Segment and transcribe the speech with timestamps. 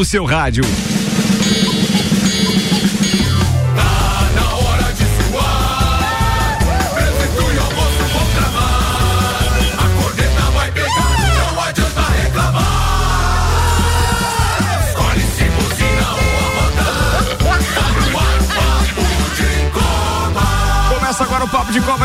[0.00, 0.64] no seu rádio.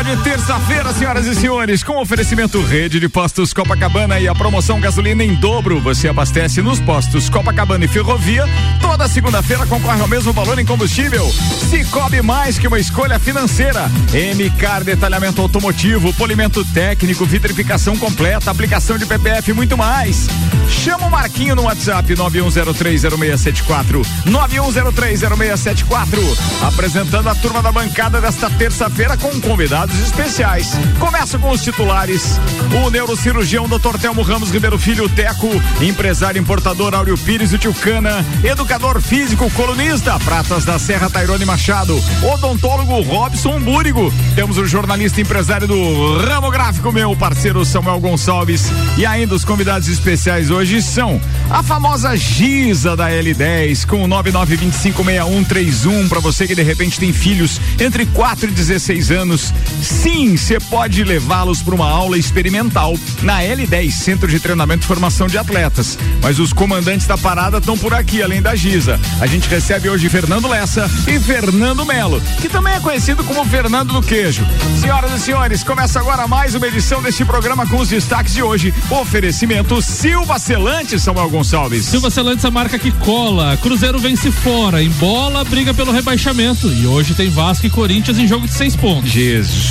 [0.06, 5.24] De terça-feira, senhoras e senhores, com oferecimento Rede de Postos Copacabana e a promoção gasolina
[5.24, 5.80] em dobro.
[5.80, 8.44] Você abastece nos postos Copacabana e Ferrovia.
[8.80, 11.28] Toda segunda-feira concorre ao mesmo valor em combustível.
[11.68, 13.90] Se cobre mais que uma escolha financeira.
[14.36, 20.28] MCAR Detalhamento Automotivo, Polimento Técnico, Vitrificação Completa, aplicação de PPF e muito mais.
[20.68, 24.06] Chama o Marquinho no WhatsApp 91030674.
[24.24, 26.20] 91030674.
[26.62, 30.72] Apresentando a turma da bancada desta terça-feira com convidados especiais.
[30.98, 32.40] Começa com os titulares.
[32.84, 33.96] O neurocirurgião Dr.
[34.00, 35.48] Telmo Ramos Ribeiro Filho Teco,
[35.80, 43.00] empresário importador Áureo Pires e Tilcana, educador físico, colunista, Pratas da Serra Tairone Machado, odontólogo
[43.02, 44.12] Robson Búrigo.
[44.34, 48.66] Temos o jornalista empresário do ramo gráfico, meu parceiro Samuel Gonçalves.
[48.96, 56.08] E ainda os convidados especiais hoje são a famosa Giza da L10 com o 99256131
[56.08, 59.52] para você que de repente tem filhos entre 4 e 16 16 anos,
[59.86, 65.26] sim, você pode levá-los para uma aula experimental na L10, Centro de Treinamento e Formação
[65.26, 65.98] de Atletas.
[66.22, 68.98] Mas os comandantes da parada estão por aqui, além da Giza.
[69.20, 73.92] A gente recebe hoje Fernando Lessa e Fernando Melo, que também é conhecido como Fernando
[73.92, 74.46] do Queijo.
[74.80, 78.74] Senhoras e senhores, começa agora mais uma edição deste programa com os destaques de hoje.
[78.90, 81.84] Oferecimento Silva Celante, Samuel Gonçalves.
[81.84, 83.56] Silva Celante, a marca que cola.
[83.58, 86.72] Cruzeiro vence fora, em bola, briga pelo rebaixamento.
[86.72, 89.10] E hoje tem Vasco e Corinthians em jogo de seis pontos pontos.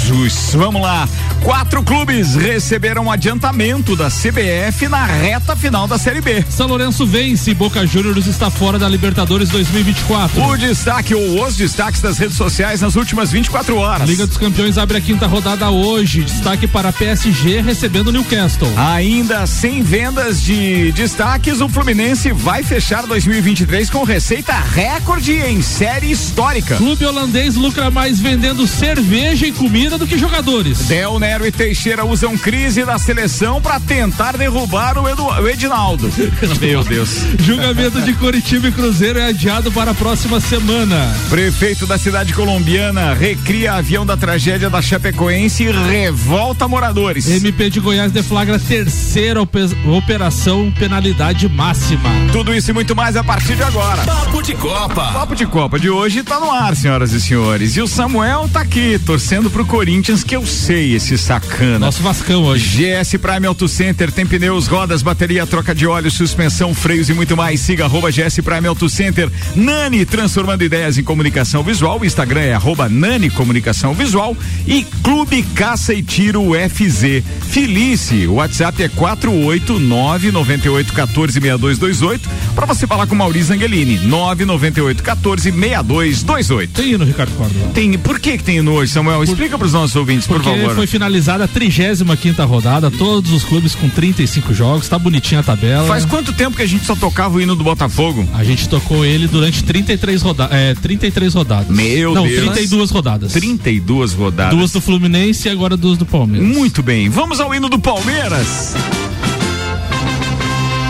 [0.06, 1.10] Jesus, vamos lá.
[1.42, 6.46] Quatro clubes receberam adiantamento da CBF na reta final da Série B.
[6.48, 10.44] São Lourenço vence e Boca Juniors está fora da Libertadores 2024.
[10.44, 14.08] O destaque ou os destaques das redes sociais nas últimas 24 horas.
[14.08, 16.24] Liga dos Campeões abre a quinta rodada hoje.
[16.24, 18.72] Destaque para PSG recebendo Newcastle.
[18.78, 26.12] Ainda sem vendas de destaques, o Fluminense vai fechar 2023 com receita recorde em série
[26.12, 26.76] histórica.
[26.76, 30.88] Clube holandês lucra mais vendendo cerveja cerveja e comida do que jogadores.
[30.88, 36.12] Del Nero e Teixeira usam crise da seleção para tentar derrubar o, Edu, o Edinaldo.
[36.60, 37.10] Meu Deus.
[37.40, 41.14] Julgamento de Coritiba e Cruzeiro é adiado para a próxima semana.
[41.30, 47.28] Prefeito da cidade colombiana recria avião da tragédia da Chapecoense e revolta moradores.
[47.28, 52.10] MP de Goiás deflagra terceira operação penalidade máxima.
[52.32, 54.04] Tudo isso e muito mais a partir de agora.
[54.04, 55.12] Papo de Copa.
[55.14, 57.76] Papo de Copa de hoje está no ar, senhoras e senhores.
[57.76, 59.85] E o Samuel tá aqui torcendo pro Corinthians,
[60.26, 61.78] que eu sei esse sacana.
[61.78, 62.84] Nosso Vascão hoje.
[62.84, 67.38] GS Prime Auto Center tem pneus, rodas, bateria, troca de óleo, suspensão, freios e muito
[67.38, 67.60] mais.
[67.60, 69.30] Siga arroba GS Prime Auto Center.
[69.56, 72.00] Nani, transformando ideias em comunicação visual.
[72.00, 74.36] O Instagram é arroba Nani Comunicação Visual.
[74.66, 77.24] E Clube Caça e Tiro FZ.
[77.50, 84.00] Felice, o WhatsApp é 489 98 14 6228 para você falar com Maurício Angelini.
[84.00, 86.74] 998 14 6228.
[86.74, 87.70] Tem no Ricardo Córdoba.
[87.74, 87.98] Tem.
[88.00, 89.24] Por que que tem no hoje, Samuel?
[89.24, 90.76] Explica para os nossos ouvintes, por favor.
[90.76, 95.44] foi finalizada a 35 quinta rodada, todos os clubes com 35 jogos, tá bonitinha a
[95.44, 95.88] tabela.
[95.88, 98.28] Faz quanto tempo que a gente só tocava o hino do Botafogo?
[98.34, 101.76] A gente tocou ele durante 33 rodadas, é, 33 rodadas.
[101.76, 102.42] Meu Não, Deus.
[102.42, 103.32] 32 rodadas.
[103.34, 104.56] 32 rodadas.
[104.56, 106.48] Duas do Fluminense e agora duas do Palmeiras.
[106.48, 107.10] Muito bem.
[107.10, 108.76] Vamos ao hino do Palmeiras.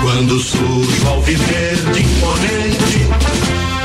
[0.02, 3.06] Quando surge ao viver de imponente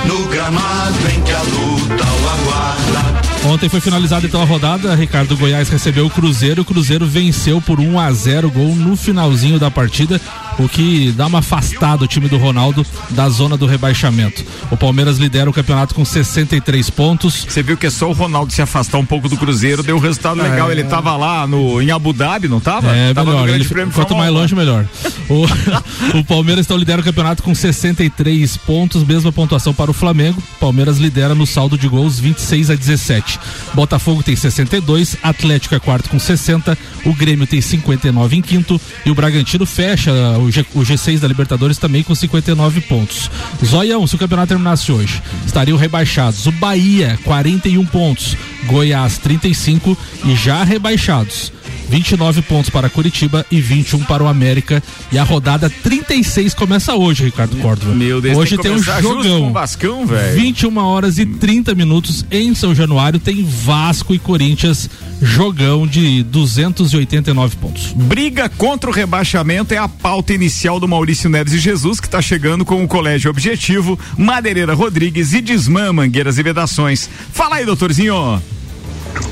[0.07, 3.10] no gramado em que a luta o aguarda
[3.47, 4.95] Ontem foi finalizada então a rodada.
[4.95, 6.63] Ricardo Goiás recebeu o Cruzeiro.
[6.63, 10.21] O Cruzeiro venceu por 1 a 0 gol no finalzinho da partida,
[10.59, 14.45] o que dá uma afastada o time do Ronaldo da zona do rebaixamento.
[14.71, 17.47] O Palmeiras lidera o campeonato com 63 pontos.
[17.49, 20.01] Você viu que é só o Ronaldo se afastar um pouco do Cruzeiro, deu um
[20.01, 20.69] resultado legal.
[20.69, 20.73] É...
[20.73, 22.95] Ele estava lá no, em Abu Dhabi, não estava?
[22.95, 23.49] É, tava melhor.
[23.49, 24.87] Ele, quanto mais longe, melhor.
[25.29, 25.45] o,
[26.19, 30.43] o Palmeiras então lidera o campeonato com 63 pontos, mesma pontuação para o Flamengo.
[30.59, 33.39] Palmeiras lidera no saldo de gols 26 a 17.
[33.75, 39.11] Botafogo tem 62, Atlético é quarto com 60, o Grêmio tem 59 em quinto e
[39.11, 43.31] o Bragantino fecha o, G, o G6 da Libertadores também com 59 pontos.
[43.65, 46.47] Zoião, se o campeonato terminasse hoje, estariam rebaixados.
[46.47, 51.53] O Bahia, 41 pontos, Goiás 35 e já rebaixados.
[51.91, 54.81] 29 pontos para Curitiba e 21 para o América.
[55.11, 57.93] E a rodada 36 começa hoje, Ricardo Córdova.
[57.93, 59.53] Meu Deus, hoje tem, tem um jogão.
[59.53, 60.41] Vascão, velho.
[60.41, 64.89] 21 horas e 30 minutos em São Januário tem Vasco e Corinthians,
[65.21, 67.93] jogão de 289 pontos.
[67.93, 72.23] Briga contra o rebaixamento é a pauta inicial do Maurício Neves e Jesus, que está
[72.23, 77.11] chegando com o Colégio Objetivo, Madeireira Rodrigues e Desmã Mangueiras e Vedações.
[77.33, 78.41] Fala aí, doutorzinho.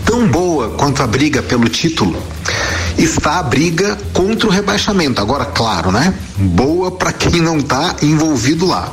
[0.04, 2.22] Tão boa quanto a briga pelo título
[2.96, 5.20] está a briga contra o rebaixamento.
[5.20, 6.12] Agora, claro, né?
[6.36, 8.92] Boa para quem não está envolvido lá.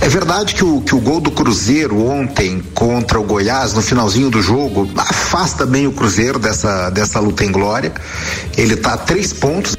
[0.00, 4.30] É verdade que o, que o gol do Cruzeiro ontem contra o Goiás, no finalzinho
[4.30, 7.92] do jogo, afasta bem o Cruzeiro dessa, dessa luta em glória.
[8.56, 9.76] Ele está a três pontos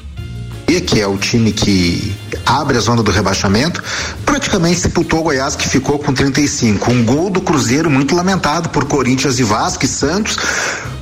[0.82, 2.16] que é o time que
[2.46, 3.84] abre a zona do rebaixamento,
[4.26, 6.92] praticamente sepultou o Goiás, que ficou com 35.
[6.92, 10.38] Um gol do Cruzeiro muito lamentado por Corinthians e Vasco e Santos.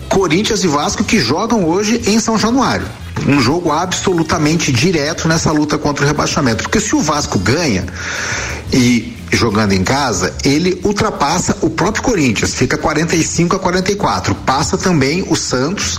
[0.10, 2.86] Corinthians e Vasco que jogam hoje em São Januário.
[3.28, 6.64] Um jogo absolutamente direto nessa luta contra o rebaixamento.
[6.64, 7.86] Porque se o Vasco ganha
[8.74, 14.36] e jogando em casa, ele ultrapassa o próprio Corinthians, fica 45 a 44.
[14.36, 15.98] Passa também o Santos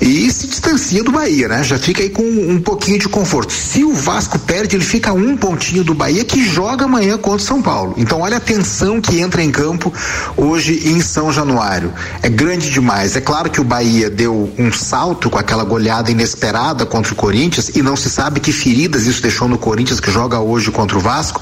[0.00, 1.62] e se distancia do Bahia, né?
[1.62, 3.52] Já fica aí com um pouquinho de conforto.
[3.52, 7.46] Se o Vasco perde, ele fica um pontinho do Bahia que joga amanhã contra o
[7.46, 7.94] São Paulo.
[7.96, 9.92] Então olha a tensão que entra em campo
[10.36, 11.92] hoje em São Januário.
[12.22, 13.16] É grande demais.
[13.16, 17.70] É claro que o Bahia deu um salto com aquela goleada inesperada contra o Corinthians
[17.74, 21.00] e não se sabe que feridas isso deixou no Corinthians que joga hoje contra o
[21.00, 21.40] Vasco,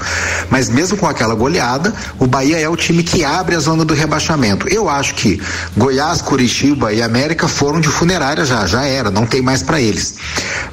[0.49, 3.93] mas mesmo com aquela goleada, o Bahia é o time que abre a zona do
[3.93, 4.67] rebaixamento.
[4.67, 5.41] Eu acho que
[5.75, 10.15] Goiás, Curitiba e América foram de funerária já, já era, não tem mais para eles.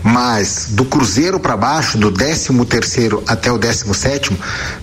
[0.02, 4.30] Mas do Cruzeiro para baixo, do 13 terceiro até o 17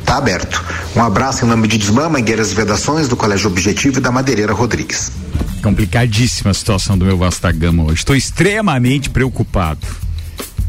[0.05, 0.63] tá aberto.
[0.95, 4.53] Um abraço em nome de Desmã, Mangueiras e Vedações, do Colégio Objetivo e da Madeireira
[4.53, 5.11] Rodrigues.
[5.63, 7.95] Complicadíssima a situação do meu Vasta Gama hoje.
[7.95, 9.87] Estou extremamente preocupado.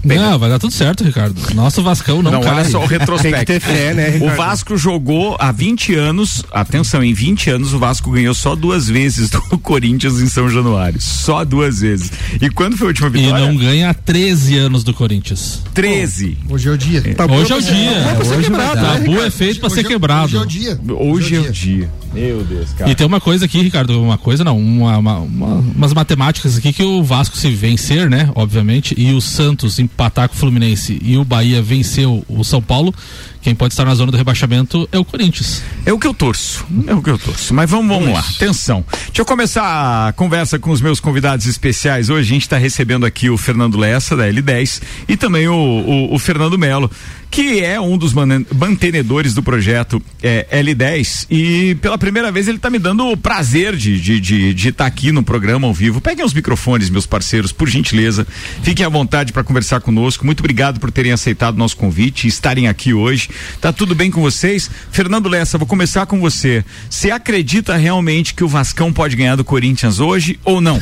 [0.05, 1.41] Não, vai dar tudo certo, Ricardo.
[1.55, 2.55] Nosso Vascão não, não cai.
[2.55, 3.61] Olha só o retrospecto.
[3.61, 8.35] fé, né, o Vasco jogou há 20 anos, atenção, em 20 anos o Vasco ganhou
[8.35, 11.01] só duas vezes do Corinthians em São Januário.
[11.01, 12.11] Só duas vezes.
[12.41, 13.45] E quando foi a última vitória?
[13.45, 15.63] E não ganha há 13 anos do Corinthians.
[15.75, 16.39] 13.
[16.49, 17.15] Oh, hoje é o dia.
[17.15, 17.75] Tá hoje é o dia.
[17.75, 18.81] É, hoje é quebrado.
[18.81, 20.25] Né, tabu é feito pra ser quebrado.
[20.25, 20.81] Hoje é o dia.
[20.89, 21.91] Hoje é o dia.
[22.13, 22.91] Meu Deus, cara.
[22.91, 26.73] E tem uma coisa aqui, Ricardo, uma coisa não, uma, uma, uma, umas matemáticas aqui
[26.73, 31.17] que o Vasco se vencer, né, obviamente, e o Santos empatar com o Fluminense e
[31.17, 32.95] o Bahia venceu o São Paulo,
[33.43, 35.63] quem pode estar na zona do rebaixamento é o Corinthians.
[35.85, 36.65] É o que eu torço.
[36.87, 37.53] É o que eu torço.
[37.53, 38.21] Mas vamos, vamos lá.
[38.21, 38.85] Atenção.
[39.07, 42.09] Deixa eu começar a conversa com os meus convidados especiais.
[42.09, 46.15] Hoje a gente está recebendo aqui o Fernando Lessa, da L10, e também o, o,
[46.15, 46.89] o Fernando Melo
[47.33, 52.69] que é um dos mantenedores do projeto é, L10 e pela primeira vez ele está
[52.69, 55.99] me dando o prazer de estar de, de, de tá aqui no programa ao vivo.
[55.99, 58.27] Peguem os microfones, meus parceiros, por gentileza.
[58.63, 60.27] Fiquem à vontade para conversar conosco.
[60.27, 63.31] Muito obrigado por terem aceitado o nosso convite e estarem aqui hoje.
[63.61, 64.71] Tá tudo bem com vocês?
[64.91, 66.65] Fernando Lessa, vou começar com você.
[66.89, 70.81] Você acredita realmente que o Vascão pode ganhar do Corinthians hoje ou não?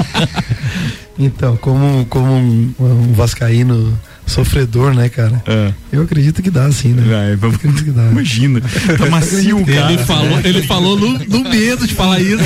[1.18, 3.98] então, como, como um, um vascaíno
[4.30, 5.42] sofredor, né, cara?
[5.46, 5.72] É.
[5.92, 7.32] Eu acredito que dá, sim, né?
[7.32, 7.56] É, vamos...
[7.56, 8.04] acredito que dá.
[8.04, 8.60] Imagina.
[8.96, 9.92] Tá macio, cara.
[9.92, 12.42] Ele falou, ele falou no, no medo de falar isso.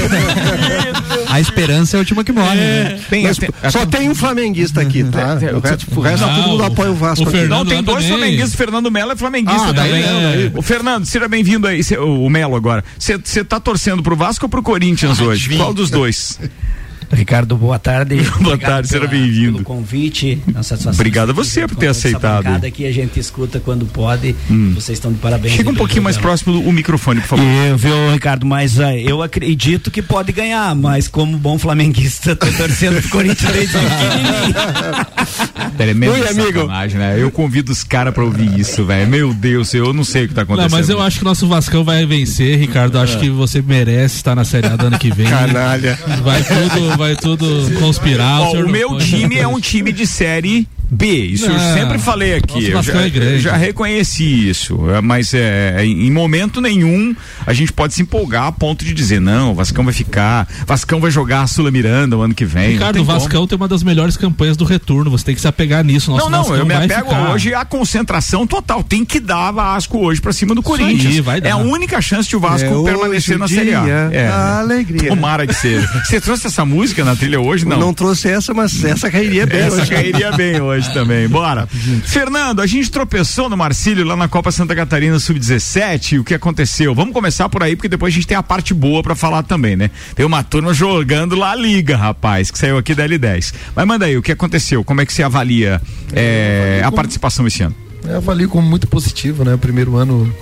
[1.28, 2.58] a esperança é a última que morre.
[2.58, 2.84] É.
[2.84, 3.00] Né?
[3.10, 5.34] Tem, Mas, tem, só tem um flamenguista aqui, tá?
[5.54, 7.28] o resto, o resto não, todo mundo apoia o Vasco.
[7.28, 8.18] O não, tem dois também.
[8.18, 8.54] flamenguistas.
[8.54, 10.02] Fernando Melo é flamenguista ah, também.
[10.02, 10.52] É.
[10.54, 11.84] O Fernando, seja bem-vindo aí.
[11.84, 12.82] Cê, o Melo agora.
[12.98, 15.56] Você tá torcendo pro Vasco ou pro Corinthians ah, hoje?
[15.56, 16.38] Qual dos dois?
[17.12, 18.16] Ricardo, boa tarde.
[18.40, 19.54] boa tarde, seja bem-vindo.
[19.54, 21.00] Pelo convite, uma satisfação.
[21.00, 22.46] Obrigado a você por ter aceitado.
[22.46, 24.34] Essa que a gente escuta quando pode.
[24.50, 24.72] Hum.
[24.74, 25.54] Vocês estão de parabéns.
[25.54, 27.44] Chega um pouquinho mais próximo do microfone, por favor.
[27.44, 32.46] Eu, viu, Ricardo, mas uh, eu acredito que pode ganhar, mas como bom flamenguista, tô
[32.52, 33.54] torcendo pro Corinthians
[35.76, 36.66] Tremendo Oi, amigo.
[36.66, 37.20] Né?
[37.20, 39.08] Eu convido os caras pra ouvir isso, velho.
[39.08, 40.70] Meu Deus, eu não sei o que tá acontecendo.
[40.70, 42.98] Não, mas eu acho que o nosso Vascão vai vencer, Ricardo.
[42.98, 45.26] Acho que você merece estar na Série A do ano que vem.
[45.26, 45.98] Canalha.
[46.22, 47.46] Vai tudo, vai tudo
[47.78, 48.40] conspirar.
[48.40, 51.98] Ó, o, o meu time é um time de série B, isso não, eu sempre
[51.98, 52.68] falei aqui.
[52.68, 54.78] Eu já, é já, reconheci isso.
[54.90, 57.14] É, mas é, é, em momento nenhum
[57.46, 61.00] a gente pode se empolgar a ponto de dizer, não, o Vascão vai ficar, Vascão
[61.00, 62.72] vai jogar a Sula Miranda o ano que vem.
[62.72, 63.46] Ricardo, o Vascão como.
[63.48, 65.10] tem uma das melhores campanhas do retorno.
[65.10, 66.10] Você tem que se apegar nisso.
[66.10, 67.30] Nosso não, não, eu me apego ficar.
[67.30, 68.84] hoje à concentração total.
[68.84, 71.26] Tem que dar Vasco hoje pra cima do isso Corinthians.
[71.26, 73.84] Aí, é a única chance de o Vasco é permanecer na Série A.
[74.12, 74.28] É.
[74.28, 75.08] A alegria.
[75.08, 75.86] Tomara que seja.
[76.04, 77.64] Você trouxe essa música na trilha hoje?
[77.64, 77.78] Não.
[77.78, 79.90] Não trouxe essa, mas essa cairia bem essa hoje.
[79.90, 80.92] cairia bem hoje.
[80.92, 81.28] também.
[81.28, 81.66] Bora.
[82.04, 86.20] Fernando, a gente tropeçou no Marcílio lá na Copa Santa Catarina Sub-17.
[86.20, 86.94] O que aconteceu?
[86.94, 89.76] Vamos começar por aí, porque depois a gente tem a parte boa para falar também,
[89.76, 89.90] né?
[90.14, 93.54] Tem uma turma jogando lá a liga, rapaz, que saiu aqui da L10.
[93.74, 94.84] Mas manda aí, o que aconteceu?
[94.84, 95.80] Como é que você avalia
[96.12, 97.74] é, a participação esse ano?
[98.04, 99.54] Eu avalio como muito positivo, né?
[99.54, 100.32] O primeiro ano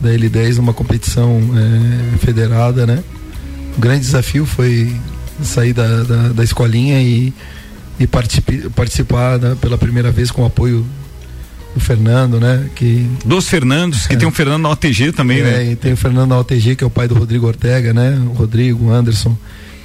[0.00, 3.02] da L10 numa competição é, federada, né?
[3.76, 4.94] O grande desafio foi
[5.42, 7.32] sair da, da, da escolinha e,
[7.98, 10.86] e participar né, pela primeira vez com o apoio
[11.74, 12.68] do Fernando, né?
[12.74, 15.72] Que, Dos Fernandos, que é, tem o Fernando na OTG também, é, né?
[15.72, 18.16] E tem o Fernando na OTG, que é o pai do Rodrigo Ortega, né?
[18.28, 19.36] O Rodrigo, o Anderson.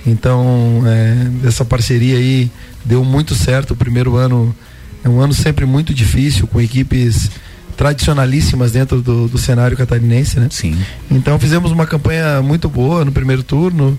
[0.05, 2.51] Então, é, essa parceria aí
[2.85, 3.71] deu muito certo.
[3.71, 4.55] O primeiro ano
[5.03, 7.31] é um ano sempre muito difícil, com equipes
[7.75, 10.47] tradicionalíssimas dentro do, do cenário catarinense, né?
[10.51, 10.77] Sim.
[11.09, 13.97] Então fizemos uma campanha muito boa no primeiro turno,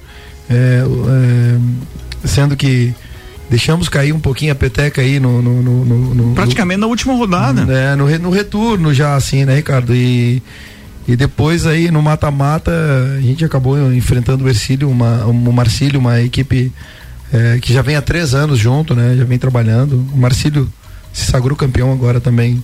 [0.50, 2.92] é, é, sendo que
[3.48, 5.40] deixamos cair um pouquinho a peteca aí no.
[5.40, 7.72] no, no, no Praticamente na última rodada.
[7.72, 9.94] É, no, no retorno já, assim, né, Ricardo?
[9.94, 10.42] E,
[11.06, 12.72] e depois aí no mata-mata
[13.16, 16.72] a gente acabou enfrentando o Ercílio, uma, o Marcílio, uma equipe
[17.32, 19.14] é, que já vem há três anos junto, né?
[19.16, 20.04] Já vem trabalhando.
[20.12, 20.68] O Marcílio
[21.12, 22.62] se sagrou campeão agora também.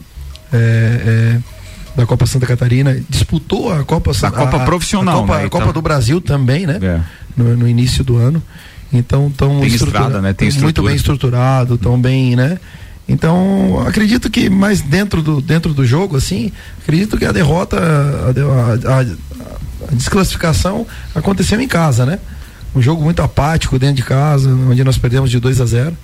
[0.52, 1.55] É, é,
[1.96, 5.44] da Copa Santa Catarina, disputou a Copa a Copa profissional, a Copa, né?
[5.44, 5.72] a Copa então...
[5.72, 6.78] do Brasil também, né?
[6.82, 7.00] É.
[7.36, 8.42] No, no, início do ano.
[8.92, 10.32] Então, tão Tem estrada, né?
[10.32, 12.58] Tem muito bem estruturado, tão bem, né?
[13.08, 18.92] Então, acredito que mais dentro do, dentro do jogo, assim, acredito que a derrota, a,
[18.92, 22.18] a, a, a desclassificação aconteceu em casa, né?
[22.74, 25.96] Um jogo muito apático dentro de casa, onde nós perdemos de 2 a 0.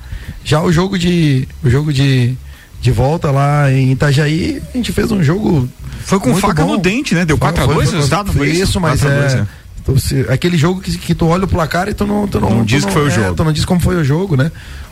[0.44, 2.36] Já o jogo de o jogo de,
[2.82, 5.68] de volta lá em Itajaí, a gente fez um jogo
[6.04, 6.72] foi com faca bom.
[6.72, 7.24] no dente, né?
[7.24, 9.46] Deu 4 x 2 o resultado foi isso, mas é,
[9.84, 12.50] tu, se, aquele jogo que, que tu olha o placar e tu não tu não,
[12.50, 13.34] não tu diz não, que foi o é, jogo.
[13.36, 14.50] Tu não diz como foi o jogo, né?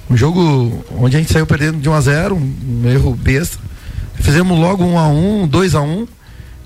[0.08, 3.58] Um jogo onde a gente saiu perdendo de 1 a 0, um, erro besta.
[4.14, 6.06] Fizemos logo 1 a 1, 2 a 1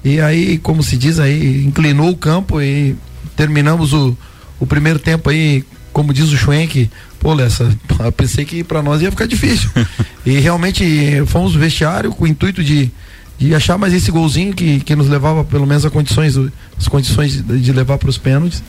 [0.04, 2.94] e aí, como se diz aí, inclinou o campo e
[3.34, 4.14] terminamos o,
[4.60, 7.70] o primeiro tempo aí, como diz o Schwenk, pô, Lessa,
[8.00, 9.70] eu pensei que para nós ia ficar difícil.
[10.26, 10.84] e realmente
[11.26, 12.90] fomos no vestiário com o intuito de,
[13.38, 16.36] de achar mais esse golzinho que, que nos levava pelo menos a condições,
[16.76, 18.60] as condições de, de levar para os pênaltis.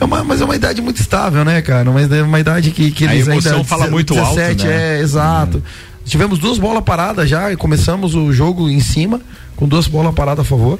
[0.00, 1.90] É uma, mas é uma idade muito estável, né, cara?
[1.90, 3.64] Mas é uma idade que, que a eles emoção ainda.
[3.64, 4.98] fala muito 17, alto, né?
[4.98, 5.62] é, exato.
[6.06, 9.20] Tivemos duas bolas paradas já e começamos o jogo em cima,
[9.54, 10.78] com duas bolas paradas a favor.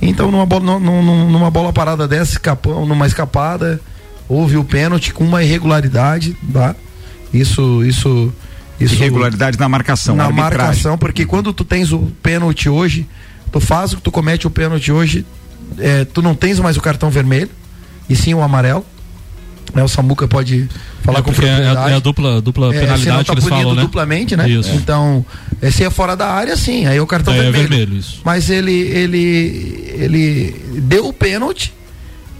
[0.00, 2.38] Então, numa bola, numa, numa bola parada dessa,
[2.86, 3.80] numa escapada,
[4.32, 6.74] houve o pênalti com uma irregularidade, tá?
[7.32, 8.32] Isso, isso,
[8.80, 8.94] isso.
[8.94, 10.58] Irregularidade na marcação, Na arbitragem.
[10.58, 13.06] marcação, porque quando tu tens o pênalti hoje,
[13.50, 15.24] tu faz o que tu comete o pênalti hoje,
[15.78, 17.50] é, tu não tens mais o cartão vermelho,
[18.08, 18.84] e sim o amarelo.
[19.74, 20.68] Né, o Samuca pode
[21.02, 21.92] falar é com porque é, propriedade.
[21.92, 23.80] é a dupla, dupla É, penalidade não tá que eles falam, né?
[23.80, 24.46] duplamente, né?
[24.50, 24.70] Isso.
[24.74, 25.24] Então,
[25.62, 27.68] é, se é fora da área, sim, aí o cartão Aí é vermelho.
[27.68, 28.20] vermelho, isso.
[28.22, 31.72] Mas ele, ele, ele deu o pênalti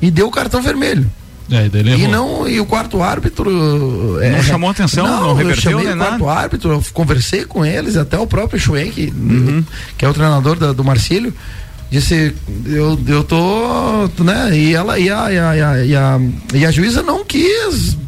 [0.03, 1.11] e deu o cartão vermelho.
[1.53, 4.19] É, E não, e o quarto árbitro.
[4.23, 6.41] é, Não chamou atenção, não eu reverteu, chamei nem o quarto nada?
[6.41, 9.65] árbitro, eu conversei com eles, até o próprio Schwenk, Uhum.
[9.99, 11.33] que é o treinador da- do Marcílio,
[11.91, 16.21] disse, eu, eu tô, né, e ela, e a, e a, e a,
[16.55, 17.99] e a, juíza não quis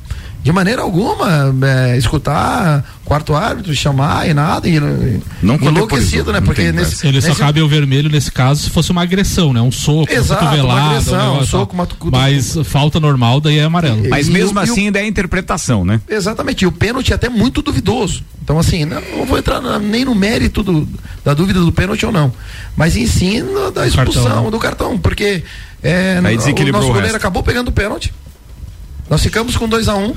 [0.43, 6.41] de maneira alguma é, escutar quarto árbitro, chamar e nada, e, Não enlouquecido, contemporizou, né,
[6.41, 9.03] não porque tem nesse, Ele só nesse- cabe o vermelho nesse caso se fosse uma
[9.03, 9.61] agressão, né?
[9.61, 13.65] Um soco, Exato, uma uma agressão, um um soco, uma Mas falta normal, daí é
[13.65, 14.09] amarelo.
[14.09, 16.01] Mas E mesmo o- e o- assim ainda é interpretação, né?
[16.09, 18.25] Exatamente, e o pênalti é até muito duvidoso.
[18.43, 20.89] Então, assim, não, não vou entrar na- nem no mérito do-
[21.25, 22.33] da dúvida do pênalti ou não.
[22.77, 23.43] Mas em si
[23.75, 24.51] da expulsão cartão, né?
[24.51, 25.43] do cartão, porque
[25.83, 28.13] é, Aí o nosso o goleiro acabou pegando o pênalti.
[29.09, 30.15] Nós ficamos com 2 a 1 um,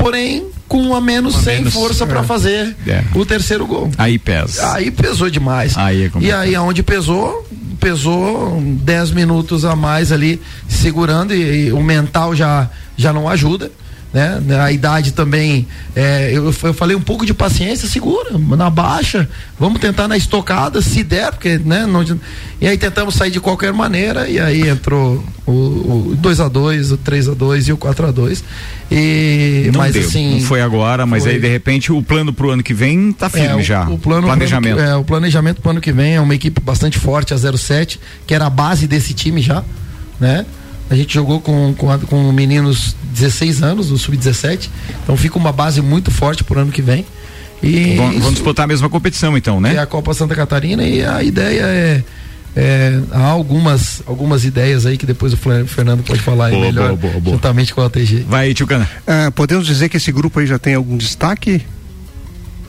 [0.00, 2.22] porém com a menos Um a sem menos, força para é.
[2.24, 3.04] fazer É.
[3.14, 3.90] o terceiro gol.
[3.98, 4.72] Aí pesa.
[4.72, 5.76] Aí pesou demais.
[5.76, 7.46] Aí é e aí aonde pesou,
[7.78, 13.70] pesou 10 minutos a mais ali segurando e, e o mental já já não ajuda.
[14.12, 14.40] Né?
[14.60, 19.80] A idade também, é, eu, eu falei um pouco de paciência, segura, na baixa, vamos
[19.80, 21.86] tentar na estocada, se der, porque, né?
[21.86, 22.04] Não,
[22.60, 26.96] e aí tentamos sair de qualquer maneira, e aí entrou o 2 a 2 o
[26.96, 28.42] 3 a 2 e o 4 a 2
[28.90, 31.32] e Não mas deu, assim não foi agora, mas foi.
[31.34, 33.88] aí de repente o plano pro ano que vem tá firme é, o- já.
[33.88, 34.74] O plano planejamento.
[34.74, 37.38] plano que- é, o planejamento para ano que vem é uma equipe bastante forte, a
[37.38, 39.62] 07, que era a base desse time já,
[40.18, 40.44] né?
[40.90, 44.68] A gente jogou com, com, a- com meninos 16 anos, do sub-17,
[45.04, 47.06] então fica uma base muito forte pro ano que vem.
[47.62, 49.74] E Vão, vão disputar a mesma competição então, né?
[49.74, 52.02] é a Copa Santa Catarina e a ideia é,
[52.56, 56.88] é, há algumas algumas ideias aí que depois o Fernando pode falar aí Boa, melhor,
[56.88, 57.36] boa, boa, boa.
[57.36, 58.24] juntamente com a TG.
[58.28, 58.88] Vai, Tio Cana.
[59.06, 61.62] Ah, podemos dizer que esse grupo aí já tem algum destaque?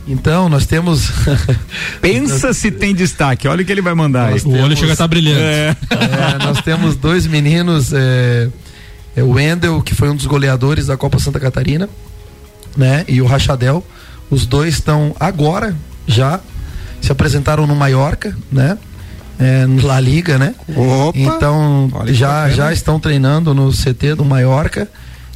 [0.07, 1.11] Então, nós temos.
[2.01, 4.41] Pensa se tem destaque, olha o que ele vai mandar aí.
[4.43, 5.39] O olho chega a estar brilhando.
[5.39, 5.75] É.
[5.91, 8.49] É, nós temos dois meninos, é,
[9.15, 11.87] é o Wendel, que foi um dos goleadores da Copa Santa Catarina,
[12.75, 13.05] né?
[13.07, 13.85] E o Rachadel.
[14.29, 15.75] Os dois estão agora
[16.07, 16.39] já
[17.01, 18.77] se apresentaram no Mallorca, né?
[19.39, 20.55] É, La Liga, né?
[20.69, 21.17] Opa!
[21.17, 24.87] Então já, já estão treinando no CT do Mallorca.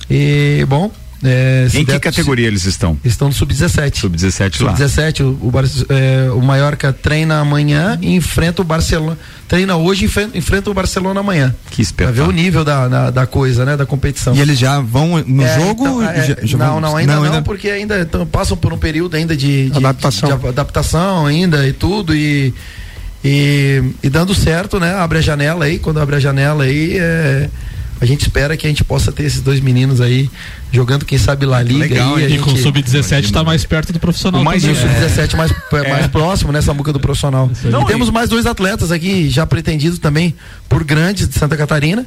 [0.09, 0.91] E bom.
[1.25, 2.97] É, Em que der- categoria eles estão?
[3.03, 3.97] Estão no sub-17.
[3.97, 4.75] Sub-17 lá.
[4.75, 5.51] Sub-17, o, o,
[5.93, 9.17] é, o Mallorca treina amanhã e enfrenta o Barcelona.
[9.47, 11.55] Treina hoje e enfrenta, o Barcelona amanhã.
[11.69, 12.29] Que Pra ver espetáculo.
[12.29, 13.77] o nível da, da, da coisa, né?
[13.77, 14.33] Da competição.
[14.35, 15.83] E eles já vão no É, jogo?
[15.85, 18.77] então, é, Já- já não, vão- não, ainda não, porque ainda tão- passam por um
[18.77, 20.37] período ainda de, de- Adaptação.
[20.39, 22.53] de adaptação ainda e tudo e,
[23.23, 24.93] e, e dando certo, né?
[24.95, 27.49] Abre a janela aí, quando abre a janela aí, é,
[27.99, 30.29] a gente espera que a gente possa ter esses dois meninos aí
[30.71, 33.63] jogando, quem sabe, La Liga Legal, aí, a E com o gente- Sub-17 tá mais
[33.65, 34.75] perto do profissional O mais também.
[34.77, 35.07] isso, né?
[35.07, 35.51] sub-17 mais,
[35.89, 37.49] mais próximo nessa muca do profissional.
[37.63, 40.35] Não, e temos e- mais dois atletas aqui já pretendidos também
[40.67, 42.05] por grandes de Santa Catarina.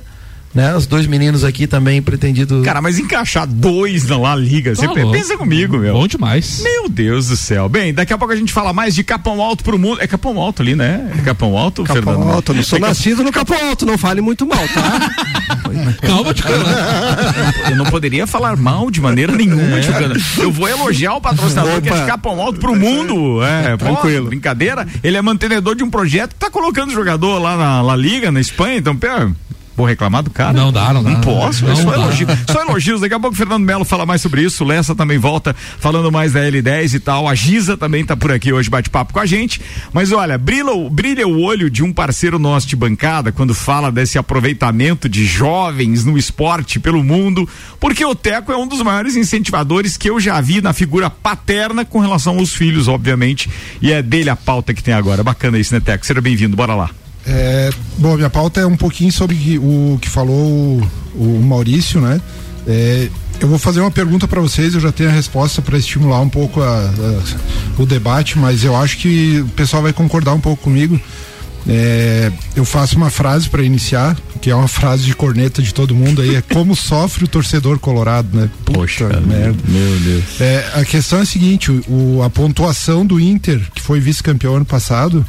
[0.54, 0.74] Né?
[0.74, 2.64] Os dois meninos aqui também pretendidos.
[2.64, 5.12] Cara, mas encaixar dois na La Liga, você Tá louco.
[5.12, 5.92] pensa comigo, meu.
[5.92, 6.62] Bom demais.
[6.64, 7.68] Meu Deus do céu.
[7.68, 10.00] Bem, daqui a pouco a gente fala mais de Capão Alto pro mundo.
[10.00, 11.12] É Capão Alto ali, né?
[11.18, 12.30] É Capão Alto, Capão Fernando?
[12.32, 15.14] Alto, não sou É nascido no Capão Alto, não fale muito mal, tá?
[16.00, 16.64] Calma, Ticana.
[17.70, 20.14] Eu não poderia falar mal de maneira nenhuma, Ticana.
[20.38, 22.06] Eu vou elogiar o patrocinador que é de Opa.
[22.06, 23.42] Capão Alto pro mundo.
[23.42, 24.26] É, pô, Tranquilo.
[24.28, 24.86] brincadeira.
[25.04, 28.40] Ele é mantenedor de um projeto que tá colocando jogador lá na La Liga, na
[28.40, 28.78] Espanha.
[28.78, 29.30] Então, pera,
[29.78, 30.52] vou reclamar do cara?
[30.52, 31.10] Não dá, não dá.
[31.10, 31.96] Não posso, é Não só dá.
[31.96, 32.30] elogios.
[32.50, 33.00] Só elogios.
[33.00, 34.64] Daqui a pouco o Fernando Melo fala mais sobre isso.
[34.64, 37.28] O Lessa também volta falando mais da L10 e tal.
[37.28, 39.60] A Giza também tá por aqui hoje, bate-papo com a gente.
[39.92, 44.18] Mas olha, brilha, brilha o olho de um parceiro nosso de bancada quando fala desse
[44.18, 49.96] aproveitamento de jovens no esporte pelo mundo, porque o Teco é um dos maiores incentivadores
[49.96, 53.48] que eu já vi na figura paterna com relação aos filhos, obviamente.
[53.80, 55.22] E é dele a pauta que tem agora.
[55.22, 56.04] Bacana isso, né, Teco?
[56.04, 56.90] Seja bem-vindo, bora lá.
[57.28, 62.20] É, bom, minha pauta é um pouquinho sobre o que falou o, o Maurício, né?
[62.66, 63.08] É,
[63.40, 66.28] eu vou fazer uma pergunta para vocês, eu já tenho a resposta para estimular um
[66.28, 70.62] pouco a- a- o debate, mas eu acho que o pessoal vai concordar um pouco
[70.64, 70.98] comigo.
[71.70, 75.94] É, eu faço uma frase para iniciar, que é uma frase de corneta de todo
[75.94, 78.48] mundo aí, é como sofre o torcedor colorado, né?
[78.64, 78.80] Puta
[79.20, 79.56] merda.
[79.68, 80.24] Meu Deus.
[80.40, 84.64] É, a questão é a seguinte, o, a pontuação do Inter, que foi vice-campeão ano
[84.64, 85.24] passado,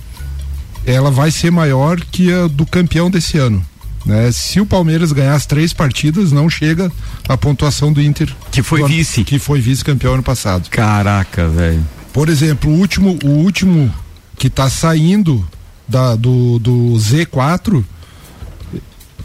[0.85, 3.65] ela vai ser maior que a do campeão desse ano.
[4.05, 4.31] Né?
[4.31, 6.91] Se o Palmeiras ganhar as três partidas, não chega
[7.27, 8.33] a pontuação do Inter.
[8.51, 9.23] Que foi ano- vice.
[9.23, 10.69] Que foi vice-campeão ano passado.
[10.69, 11.85] Caraca, velho.
[12.13, 13.93] Por exemplo, o último, o último
[14.37, 15.47] que está saindo
[15.87, 17.83] da, do, do Z4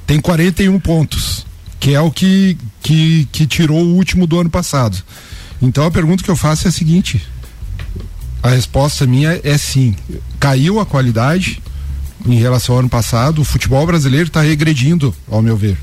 [0.07, 1.47] tem 41 pontos,
[1.81, 4.99] que é o que, que, que tirou o último do ano passado.
[5.63, 7.23] Então a pergunta que eu faço é a seguinte:
[8.45, 9.97] a resposta minha é sim.
[10.39, 11.63] Caiu a qualidade
[12.27, 15.79] em relação ao ano passado, o futebol brasileiro está regredindo, ao meu ver.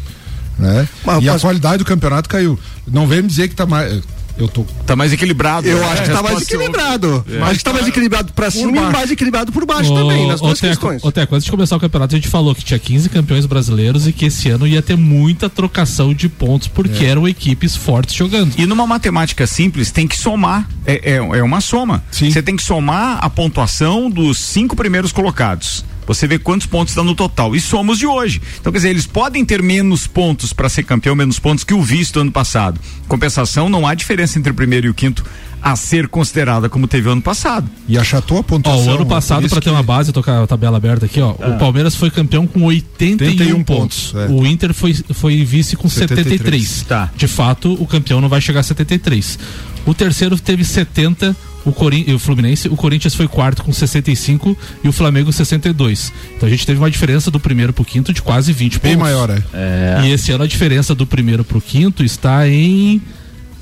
[0.60, 0.88] Né?
[1.04, 2.58] Mas- e a mas- qualidade do campeonato caiu.
[2.88, 4.04] Não vem me dizer que está mais.
[4.42, 5.68] Eu tô Tá mais equilibrado.
[5.68, 5.86] Eu né?
[5.92, 7.26] acho que tá mais Resposta- equilibrado.
[7.44, 10.60] Acho que tá mais equilibrado pra cima e mais equilibrado por baixo também, nas duas
[10.60, 11.04] Teco, questões.
[11.04, 14.08] ô, Teco, antes de começar o campeonato, a gente falou que tinha 15 campeões brasileiros
[14.08, 18.54] e que esse ano ia ter muita trocação de pontos, porque eram equipes fortes jogando.
[18.58, 20.68] E numa matemática simples, tem que somar.
[20.86, 22.04] É, é, é uma soma.
[22.12, 25.86] Você tem que somar a pontuação dos cinco primeiros colocados.
[26.14, 27.56] Você vê quantos pontos dá no total.
[27.56, 28.42] E somos de hoje.
[28.60, 31.82] Então, quer dizer, eles podem ter menos pontos para ser campeão, menos pontos que o
[31.82, 32.80] visto ano passado.
[33.08, 35.24] Compensação, não há diferença entre o primeiro e o quinto
[35.62, 37.70] a ser considerada como teve o ano passado.
[37.88, 38.88] E achatou a Ó, pontuação.
[38.88, 41.06] o ano é passado, pra ter que- uma base, eu tô com a tabela aberta
[41.06, 41.32] aqui, ó.
[41.32, 44.12] O Palmeiras foi campeão com 81, 81 pontos.
[44.12, 44.34] pontos, é.
[44.34, 46.40] O Inter foi, foi vice com 73.
[46.40, 46.86] 73.
[46.88, 47.12] Tá.
[47.16, 49.38] De fato, o campeão não vai chegar a 73.
[49.86, 54.88] O terceiro teve 70, o, Corin o Fluminense, o Corinthians foi quarto com 65 e
[54.88, 56.12] o Flamengo 62.
[56.36, 59.12] Então a gente teve uma diferença do primeiro pro quinto de quase 20 Bem pontos.
[59.12, 60.02] maior, é.
[60.04, 63.02] E esse ano a diferença do primeiro pro quinto está em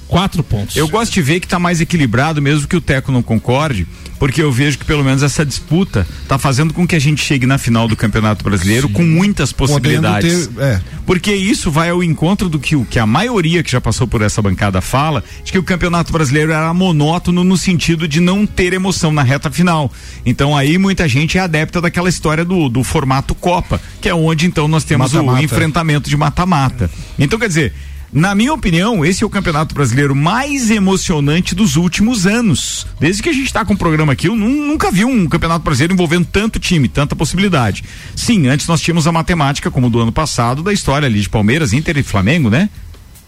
[0.10, 0.76] 4 pontos.
[0.76, 4.42] Eu gosto de ver que tá mais equilibrado, mesmo que o Teco não concorde, porque
[4.42, 7.58] eu vejo que pelo menos essa disputa tá fazendo com que a gente chegue na
[7.60, 10.48] final do Campeonato Brasileiro com muitas possibilidades.
[10.48, 10.82] Ter- é.
[11.06, 14.22] Porque isso vai ao encontro do que, o- que a maioria que já passou por
[14.24, 18.74] essa bancada fala, de que o Campeonato Brasileiro era monótono no sentido de não ter
[18.74, 19.92] emoção na reta final.
[20.26, 24.48] Então aí muita gente é adepta daquela história do, do formato Copa, que é onde
[24.48, 25.44] então nós temos o Mata-mata.
[25.44, 26.90] enfrentamento de mata-mata.
[27.18, 27.74] Então quer dizer,
[28.12, 32.88] na minha opinião, esse é o campeonato brasileiro mais emocionante dos últimos anos.
[33.00, 35.64] Desde que a gente está com o programa aqui, eu nu- nunca vi um campeonato
[35.64, 37.84] brasileiro envolvendo tanto time, tanta possibilidade.
[38.16, 41.72] Sim, antes nós tínhamos a matemática, como do ano passado, da história ali de Palmeiras,
[41.74, 42.70] Inter e Flamengo, né?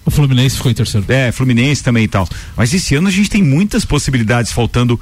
[0.03, 1.05] O Fluminense ficou em terceiro.
[1.09, 2.27] É, Fluminense também e tal.
[2.57, 4.99] Mas esse ano a gente tem muitas possibilidades, faltando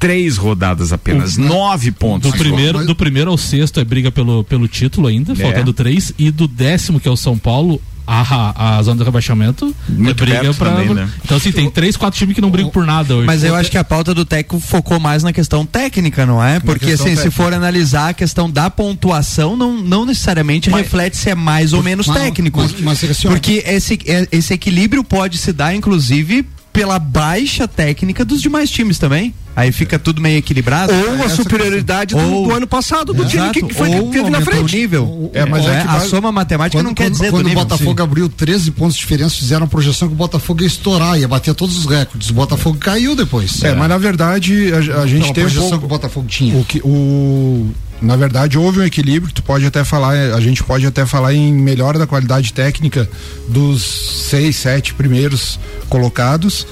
[0.00, 2.32] três rodadas apenas, nove pontos.
[2.32, 5.36] Do primeiro, do primeiro ao sexto é briga pelo, pelo título ainda, É.
[5.36, 6.12] faltando três.
[6.18, 7.80] E do décimo, que é o São Paulo,
[8.20, 10.70] a, a zona de rebaixamento é Muito briga perto pra.
[10.72, 11.08] também, né?
[11.24, 13.26] Então, assim, tem três, quatro times que não brigam por nada hoje.
[13.26, 16.60] Mas eu acho que a pauta do técnico focou mais na questão técnica, não é?
[16.60, 17.30] Porque assim, se técnica.
[17.30, 22.06] for analisar a questão da pontuação, não, não necessariamente reflete se é mais ou menos
[22.06, 22.60] mas- técnico.
[22.60, 28.40] mas- mas, Porque esse, é- esse equilíbrio pode se dar, inclusive, pela baixa técnica dos
[28.40, 29.34] demais times também.
[29.54, 30.94] Aí fica tudo meio equilibrado.
[30.94, 33.52] Ou a superioridade do, Ou- do ano passado do time Exato.
[33.52, 34.74] que, que foi Ou que teve na frente.
[34.74, 35.30] o nível.
[35.34, 37.48] É, mas é que a soma matemática Quando, não quer quando- dizer quando do o
[37.50, 37.64] nível.
[37.66, 41.28] Botafogo abriu 13 pontos de diferença, fizeram a projeção que o Botafogo ia estourar, ia
[41.28, 42.30] bater todos os recordes.
[42.30, 43.62] O Botafogo caiu depois.
[43.62, 45.88] É, mas na verdade a, a gente Então, a tem um projeção pouco- que o
[45.88, 46.56] Botafogo tinha.
[46.56, 47.66] O que, o,
[48.02, 51.32] na verdade, houve um equilíbrio que tu pode até falar, a gente pode até falar
[51.34, 53.08] em melhora da qualidade técnica
[53.48, 53.82] dos
[54.28, 56.66] seis, sete primeiros colocados.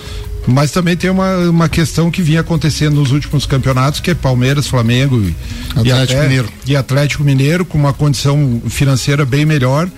[0.47, 4.67] Mas também tem uma, uma questão que vinha acontecendo nos últimos campeonatos, que é Palmeiras,
[4.67, 5.37] Flamengo e,
[5.85, 6.49] e Atlético até- Mineiro.
[6.67, 9.89] e Atlético Mineiro com uma condição financeira bem melhor,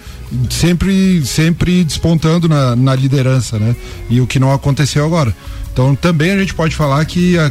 [0.51, 3.75] sempre sempre despontando na, na liderança, né?
[4.11, 5.35] E o que não aconteceu agora.
[5.73, 7.51] Então também a gente pode falar que a,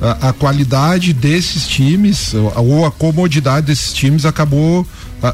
[0.00, 4.86] a, a qualidade desses times ou, a comodidade desses times acabou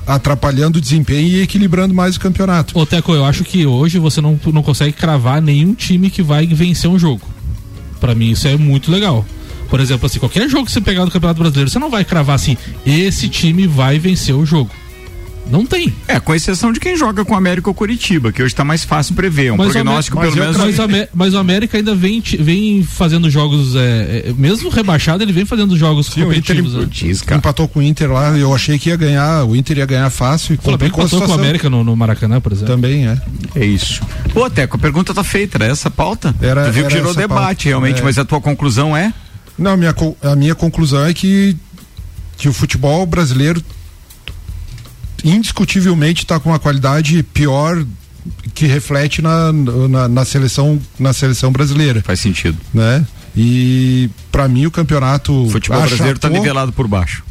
[0.06, 2.76] atrapalhando o desempenho e equilibrando mais o campeonato.
[2.76, 6.46] Ô, Teco, eu acho que hoje você não, não consegue cravar nenhum time que vai
[6.46, 7.22] vencer um jogo.
[8.00, 9.24] Pra mim, isso é muito legal.
[9.68, 12.34] Por exemplo, assim, qualquer jogo que você pegar do Campeonato Brasileiro, você não vai cravar
[12.36, 14.70] assim, esse time vai vencer o jogo.
[15.50, 15.94] Não tem.
[16.08, 18.84] É, com exceção de quem joga com o América ou Curitiba, que hoje tá mais
[18.84, 19.52] fácil prever.
[19.52, 20.56] Um Mas o prognóstico, pelo menos.
[20.56, 25.44] Mas, mas o América ainda vem, vem fazendo jogos, é, é, mesmo rebaixado, ele vem
[25.44, 26.74] fazendo jogos Sim, o Inter competitivos.
[26.74, 26.86] né?
[26.90, 27.38] Diz, cara.
[27.38, 30.54] empatou com o Inter lá, eu achei que ia ganhar, o Inter ia ganhar fácil
[30.54, 31.34] e O Flamengo passou com o.
[31.34, 32.74] América no, no Maracanã, por exemplo.
[32.74, 33.16] Também é.
[33.54, 34.02] É isso.
[34.34, 36.34] Ô, Teco, a pergunta tá feita, era essa a pauta?
[36.40, 37.68] Era- tu viu que era gerou essa a debate, pauta.
[37.68, 38.04] realmente, É.
[38.04, 39.12] mas a tua conclusão é?
[39.58, 41.56] Não, a minha, a minha conclusão é que,
[42.36, 43.62] que o futebol brasileiro
[45.24, 47.84] indiscutivelmente está com uma qualidade pior
[48.54, 52.58] que reflete na, na, na seleção na seleção brasileira, Faz sentido.
[52.74, 53.06] né?
[53.36, 57.22] E para mim o campeonato O futebol brasileiro tá achatou- nivelado por baixo.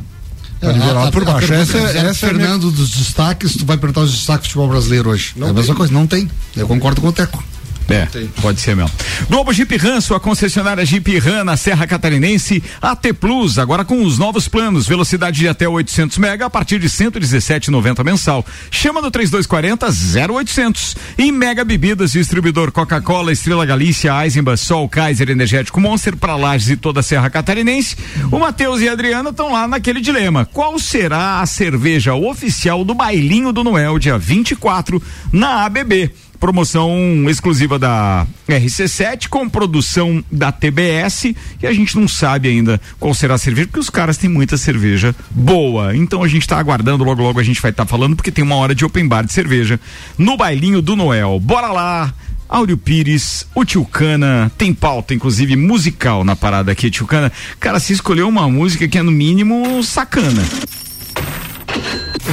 [0.62, 1.48] Tá nivelado por baixo.
[1.48, 4.48] pergunta Essa- fizeram essa é a pro Fernando dos destaques, tu vai perguntar os destaques
[4.48, 5.34] do futebol brasileiro hoje.
[5.40, 6.30] é a mesma coisa, não tem.
[6.56, 7.44] Eu concordo com o Teco.
[7.90, 8.08] É,
[8.42, 8.92] pode ser mesmo.
[9.30, 14.18] Globo Jeep Ram, sua concessionária Jeep Ram na Serra Catarinense, AT Plus, agora com os
[14.18, 18.46] novos planos, velocidade de até 800 mega a partir de 117,90 mensal.
[18.72, 19.88] Chama no 3240
[20.32, 20.96] 0800.
[21.18, 26.78] E Mega Bebidas, distribuidor Coca-Cola, Estrela Galícia, Eisenbahn, Sol, Kaiser, Energético Monster para Lages e
[26.78, 27.96] toda a Serra Catarinense.
[28.32, 30.46] O Matheus e a Adriana estão lá naquele dilema.
[30.46, 36.12] Qual será a cerveja oficial do Bailinho do Noel, dia 24, na ABB?
[36.40, 36.94] Promoção
[37.30, 41.26] exclusiva da RC7 com produção da TBS
[41.62, 44.58] e a gente não sabe ainda qual será a cerveja porque os caras têm muita
[44.58, 45.96] cerveja boa.
[45.96, 48.56] Então a gente está aguardando, logo logo a gente vai estar falando porque tem uma
[48.56, 49.80] hora de open bar de cerveja
[50.18, 51.40] no bailinho do Noel.
[51.40, 52.14] Bora lá!
[52.48, 57.32] Áureo Pires, o Tio Cana, tem pauta, inclusive musical na parada aqui, Tio Cana.
[57.60, 60.44] Cara, se escolheu uma música que é no mínimo sacana.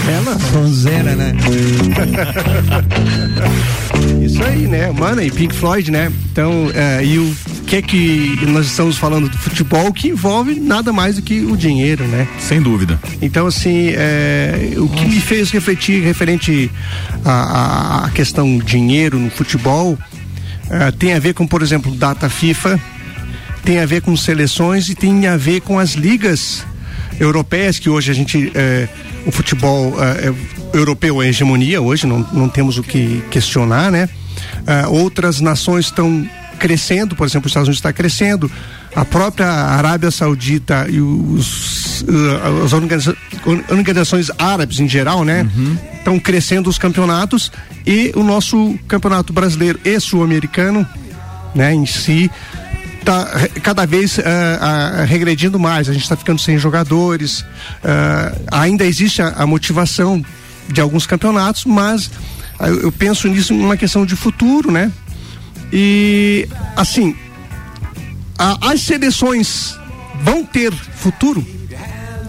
[0.09, 0.39] Ela?
[0.39, 1.35] Sonzeira, né?
[4.25, 4.91] Isso aí, né?
[4.91, 6.11] Mano, e Pink Floyd, né?
[6.31, 7.35] Então, é, e o
[7.67, 11.57] que é que nós estamos falando do futebol que envolve nada mais do que o
[11.57, 12.27] dinheiro, né?
[12.39, 12.99] Sem dúvida.
[13.21, 16.71] Então, assim, é, o que me fez refletir referente
[17.25, 19.99] à, questão dinheiro no futebol
[20.71, 22.81] é, tem a ver com, por exemplo, data FIFA,
[23.65, 26.65] tem a ver com seleções e tem a ver com as ligas
[27.21, 28.89] europeias que hoje a gente é,
[29.27, 30.35] o futebol é, é,
[30.77, 34.09] europeu é hegemonia hoje não, não temos o que questionar né
[34.67, 36.27] É, outras nações estão
[36.59, 38.51] crescendo por exemplo os Estados Unidos está crescendo
[38.95, 43.17] a própria Arábia Saudita e os, uh, as organiza-
[43.71, 45.49] organizações árabes em geral, né?
[45.99, 47.51] Estão crescendo os campeonatos
[47.87, 50.87] e o nosso campeonato brasileiro e sul-americano,
[51.55, 51.73] né?
[51.73, 52.31] Em si,
[53.05, 55.89] tá re- cada vez uh, uh, regredindo mais.
[55.89, 57.41] A gente está ficando sem jogadores.
[57.41, 57.45] uh,
[58.51, 60.25] ainda existe a, a motivação
[60.69, 64.91] de alguns campeonatos, mas uh, eu penso nisso numa questão de futuro, né?
[65.73, 67.17] E assim,
[68.39, 69.77] a- as seleções
[70.23, 71.45] vão ter futuro?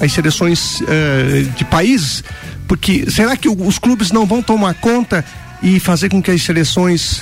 [0.02, 2.24] As seleções eh, de países?
[2.68, 5.24] Porque será que os clubes não vão tomar conta
[5.62, 7.22] e fazer com que as seleções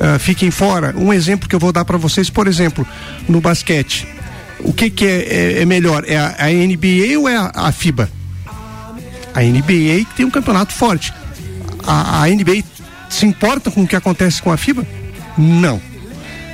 [0.00, 0.94] ah, fiquem fora?
[0.96, 2.86] Um exemplo que eu vou dar para vocês, por exemplo,
[3.28, 4.06] no basquete.
[4.60, 5.18] O que, que é,
[5.58, 6.04] é- é melhor?
[6.06, 8.08] É a, a NBA ou é a, a FIBA?
[9.34, 11.12] A NBA tem um campeonato forte.
[11.86, 12.62] A, a NBA
[13.10, 14.86] se importa com o que acontece com a FIBA?
[15.36, 15.80] Não.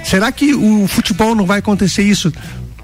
[0.05, 2.33] Será que o futebol não vai acontecer isso?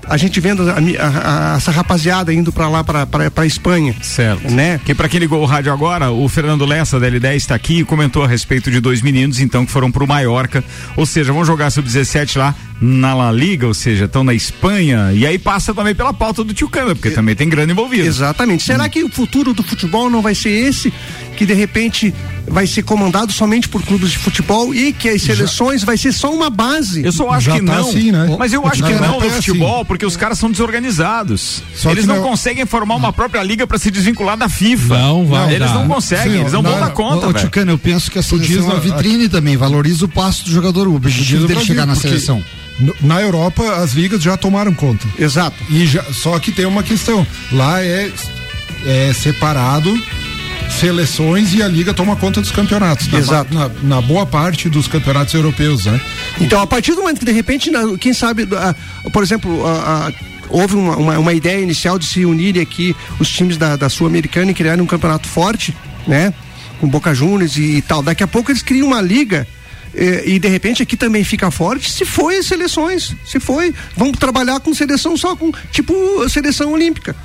[0.09, 3.95] A gente vendo a a- a- essa rapaziada indo pra lá, pra Espanha.
[4.03, 4.51] Certo.
[4.51, 4.81] Né?
[4.85, 7.85] Que para quem ligou o rádio agora, o Fernando Lessa da L10 está aqui e
[7.85, 10.63] comentou a respeito de dois meninos, então, que foram pro Mallorca.
[10.97, 15.11] Ou seja, vão jogar sub-17 lá na La Liga, ou seja, estão na Espanha.
[15.13, 18.07] E aí passa também pela pauta do Tio Cana, porque também tem grana envolvida.
[18.07, 18.63] Exatamente.
[18.65, 20.93] Será que o futuro do futebol não vai ser esse?
[21.39, 22.13] Que de repente
[22.49, 26.33] vai ser comandado somente por clubes de futebol e que as seleções vai ser só
[26.35, 27.05] uma base?
[27.05, 27.89] Eu só acho Já que tá não.
[27.89, 28.35] assim, né?
[28.37, 31.63] Mas eu acho que não Europa no é futebol, porque os caras são desorganizados.
[31.77, 34.99] Só eles não na- conseguem formar uma própria liga para se desvincular da FIFA.
[34.99, 37.33] Não vai Eles não conseguem, Sim, eles não vão dar conta, Ô.
[37.33, 40.51] Tucano, eu penso que a seleção é uma na- vitrine também, valoriza o passo do
[40.51, 42.43] jogador, o objetivo dele Brasil, chegar na seleção.
[43.01, 45.07] Na Europa, as ligas já tomaram conta.
[45.17, 45.57] Exato.
[45.71, 47.25] E já, só que tem uma questão.
[47.53, 48.11] Lá é,
[48.87, 49.93] é separado
[50.71, 53.09] seleções e a liga toma conta dos campeonatos.
[53.09, 53.55] Na, Exato.
[53.55, 56.01] Na, na boa parte dos campeonatos europeus, né?
[56.41, 58.47] Então, a partir do momento que de repente, quem sabe,
[59.13, 63.29] por exemplo, ah, ah, houve uma, uma, uma ideia inicial de se unirem aqui os
[63.29, 65.75] times da, da Sul-Americana e criarem um campeonato forte,
[66.07, 66.33] né?
[66.81, 68.03] Com Boca Juniors e, tal.
[68.03, 69.47] Daqui a pouco eles criam uma liga.
[69.95, 74.17] eh, E de repente aqui também fica forte, se foi as seleções, se foi, vamos
[74.19, 75.93] trabalhar com seleção só com tipo
[76.29, 77.17] seleção olímpica.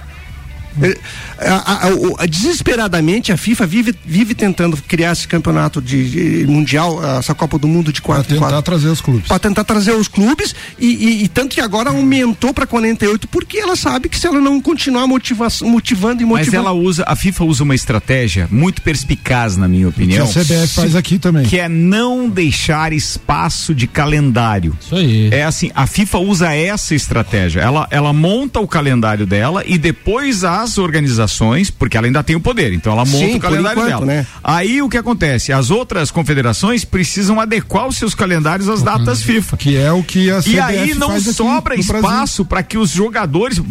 [1.39, 1.87] A- a-
[2.19, 7.57] a- desesperadamente a FIFA vive, vive tentando criar esse campeonato de, de mundial, essa Copa
[7.57, 9.27] do Mundo de Pra quatro, tentar quatro trazer os clubes.
[9.27, 13.57] para tentar trazer os clubes e, e- e tanto que agora aumentou para 48 porque
[13.59, 17.15] ela sabe que se ela não continuar motiva motivando e Mas motivando ela usa, a
[17.15, 20.25] FIFA usa uma estratégia muito perspicaz, na minha Que opinião.
[20.25, 21.45] a CBF faz aqui também.
[21.45, 24.77] que é não deixar espaço de calendário.
[24.79, 25.29] Isso aí.
[25.31, 27.61] É assim, a FIFA usa essa estratégia.
[27.61, 32.39] Ela, ela monta o calendário dela e depois as organizações, porque ela ainda tem o
[32.39, 34.05] poder, então ela monta Sim, o calendário enquanto, dela.
[34.05, 34.27] né?
[34.43, 35.51] Aí o que acontece?
[35.53, 39.57] As outras confederações precisam adequar os seus calendários às datas FIFA.
[39.57, 43.61] Que é o que a CBF E aí não sobra espaço para que os jogadores.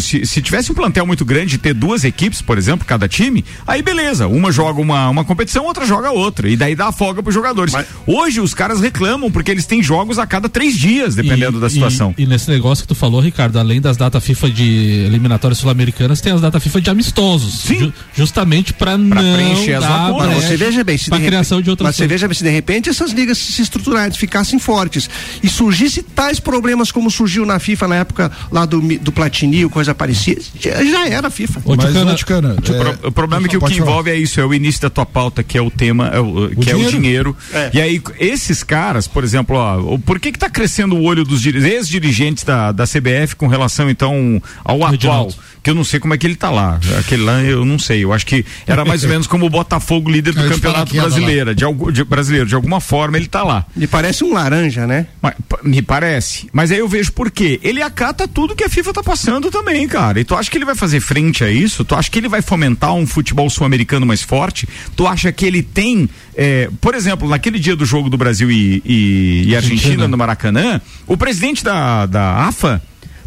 [0.00, 3.44] se, se tivesse um plantel muito grande de ter duas equipes, por exemplo, cada time,
[3.66, 4.26] aí beleza.
[4.28, 6.48] Uma joga uma, uma competição, outra joga outra.
[6.48, 7.74] E daí dá folga pros jogadores.
[8.06, 11.70] Hoje os caras reclamam porque eles têm jogos a cada três dias, dependendo E- da
[11.70, 12.14] situação.
[12.16, 16.20] E, e nesse negócio que tu falou, Ricardo, além das datas FIFA de eliminatórias sul-americanas,
[16.20, 17.60] tem as datas FIFA de amistosos.
[17.60, 17.78] Sim.
[17.78, 20.36] Ju- justamente para não preencher as dar lacunas.
[20.36, 22.12] Mas você veja bem, se de criação de outras mas você coisas.
[22.14, 25.08] veja bem, se de repente essas ligas se estruturassem, ficassem fortes
[25.42, 29.70] e surgisse tais problemas como surgiu na FIFA na época lá do, do Platini, ou
[29.70, 31.62] coisa parecida, já, era a FIFA.
[31.64, 33.80] Ô, Mas, pro- é, o problema é que o que falar.
[33.80, 36.50] envolve é isso, é o início da tua pauta, que é o tema, é o,
[36.50, 36.90] que é o dinheiro.
[36.90, 37.36] dinheiro.
[37.72, 41.40] E aí, esses caras, por exemplo, ó, por que que tá crescendo o olho dos
[41.40, 45.32] diri- ex-dirigentes da, da CBF com relação, então, ao atual?
[45.68, 46.80] Que eu não sei como é que ele tá lá.
[46.98, 48.02] Aquele lá eu não sei.
[48.04, 51.54] Eu acho que era mais ou menos como o Botafogo, líder do falar campeonato brasileiro.
[51.54, 52.46] De, de- brasileiro.
[52.46, 53.66] De alguma forma ele tá lá.
[53.76, 55.06] Me parece um laranja, né?
[55.20, 56.48] Mas, me parece.
[56.52, 57.60] Mas aí eu vejo por quê.
[57.62, 60.20] Ele acata tudo que a FIFA tá passando também, cara.
[60.20, 61.84] E tu acha que ele vai fazer frente a isso?
[61.84, 64.66] Tu acha que ele vai fomentar um futebol sul-americano mais forte?
[64.96, 68.82] Tu acha que ele tem, eh, por exemplo, naquele dia do jogo do Brasil e,
[68.84, 70.08] e- e Argentina, Argentina.
[70.08, 72.82] no Maracanã, o presidente da, da AFA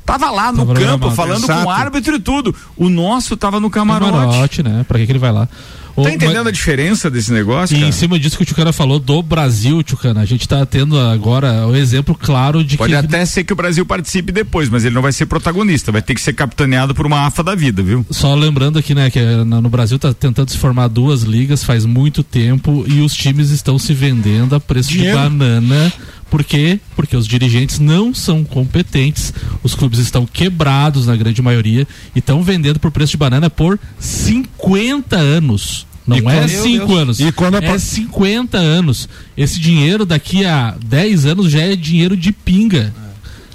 [0.05, 1.61] tava lá no Tava campo falando exato.
[1.63, 2.55] com o árbitro e tudo.
[2.75, 4.11] O nosso tava no camarote.
[4.11, 4.85] camarote, né?
[4.87, 5.47] Pra que, que ele vai lá?
[5.93, 7.75] Tá entendendo mas- a diferença desse negócio?
[7.75, 7.89] E cara?
[7.89, 11.67] em cima disso que o Tchucana falou do Brasil, Tchucana, a gente tá tendo agora
[11.67, 14.95] o exemplo claro de Pode que até ser que o Brasil participe depois, mas ele
[14.95, 18.05] não vai ser protagonista, vai ter que ser capitaneado por uma AFA da vida, viu?
[18.09, 21.61] Só lembrando aqui, né, que eh, no no Brasil tá tentando se formar duas ligas
[21.61, 25.17] faz muito tempo e os times estão se vendendo a preço Dinheiro.
[25.17, 25.91] de banana.
[26.31, 26.79] Por quê?
[26.95, 32.41] Porque os dirigentes não são competentes, os clubes estão quebrados na grande maioria e estão
[32.41, 35.85] vendendo por preço de banana por 50 anos.
[36.07, 37.19] Não E é quando- 5 anos.
[37.19, 39.07] E quando é par- 50 anos.
[39.37, 42.93] Esse dinheiro daqui a 10 anos já é dinheiro de pinga.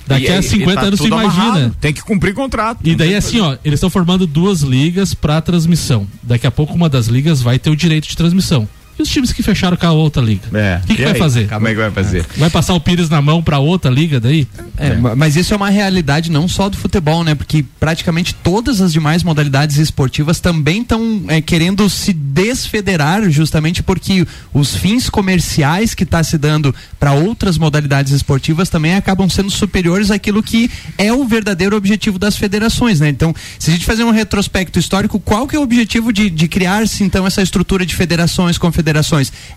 [0.07, 1.45] Daqui E- a e 50 tá anos tu tudo imagina.
[1.45, 2.79] amarrado, Tem que cumprir contrato.
[2.85, 6.07] E daí assim, ó, eles estão formando duas ligas para transmissão.
[6.23, 8.69] Daqui a pouco uma das ligas vai ter o direito de transmissão.
[8.99, 10.43] E os times que fecharam com a outra liga?
[10.59, 10.81] É.
[10.83, 11.19] O que, que vai aí?
[11.19, 11.49] fazer?
[11.49, 12.25] Como é que vai fazer?
[12.37, 14.47] Vai passar o Pires na mão para outra liga daí?
[14.79, 17.35] É, ma- mas isso é uma realidade não só do futebol, né?
[17.35, 24.75] Porque praticamente todas as demais modalidades esportivas também estão querendo se desfederar, justamente porque os
[24.75, 30.43] fins comerciais que está se dando para outras modalidades esportivas também acabam sendo superiores àquilo
[30.43, 33.09] que é o verdadeiro objetivo das federações, né?
[33.09, 36.49] Então, se a gente fazer um retrospecto histórico, qual que é o objetivo de, de
[36.49, 38.86] criar-se então essa estrutura de federações, confederações?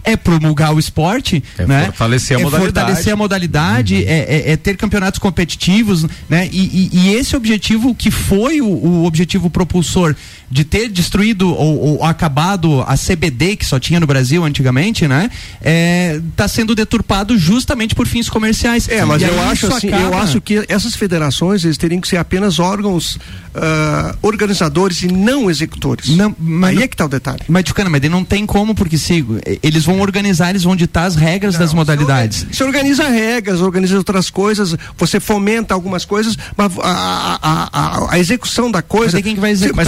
[0.04, 1.86] É promulgar o esporte, É né?
[1.86, 2.76] fortalecer a é modalidade.
[2.80, 4.02] fortalecer a modalidade, Uhum.
[4.08, 6.50] é, é- é ter campeonatos competitivos, né?
[6.52, 10.16] E, e- e esse objetivo que foi o, o objetivo propulsor
[10.52, 15.30] de ter destruído ou, ou acabado a CBD que só tinha no Brasil antigamente, né?
[15.62, 18.88] É, tá sendo deturpado justamente por fins comerciais.
[18.90, 22.08] É, mas E eu acho assim, eu acaba- acho que essas federações eles teriam que
[22.08, 23.18] ser apenas órgãos
[23.54, 26.10] ah, organizadores e não executores.
[26.16, 27.42] Não, mas Aí não- é que tá o detalhe.
[27.48, 29.24] Mas, Tucano, mas não tem como, porque se
[29.62, 32.46] eles vão organizar, eles vão ditar as regras das modalidades.
[32.52, 37.70] Você organiza regras, organiza outras coisas, você fomenta algumas coisas, mas a, a,
[38.08, 39.18] a, a execução da coisa.
[39.18, 39.86] Mas quem que vai executar?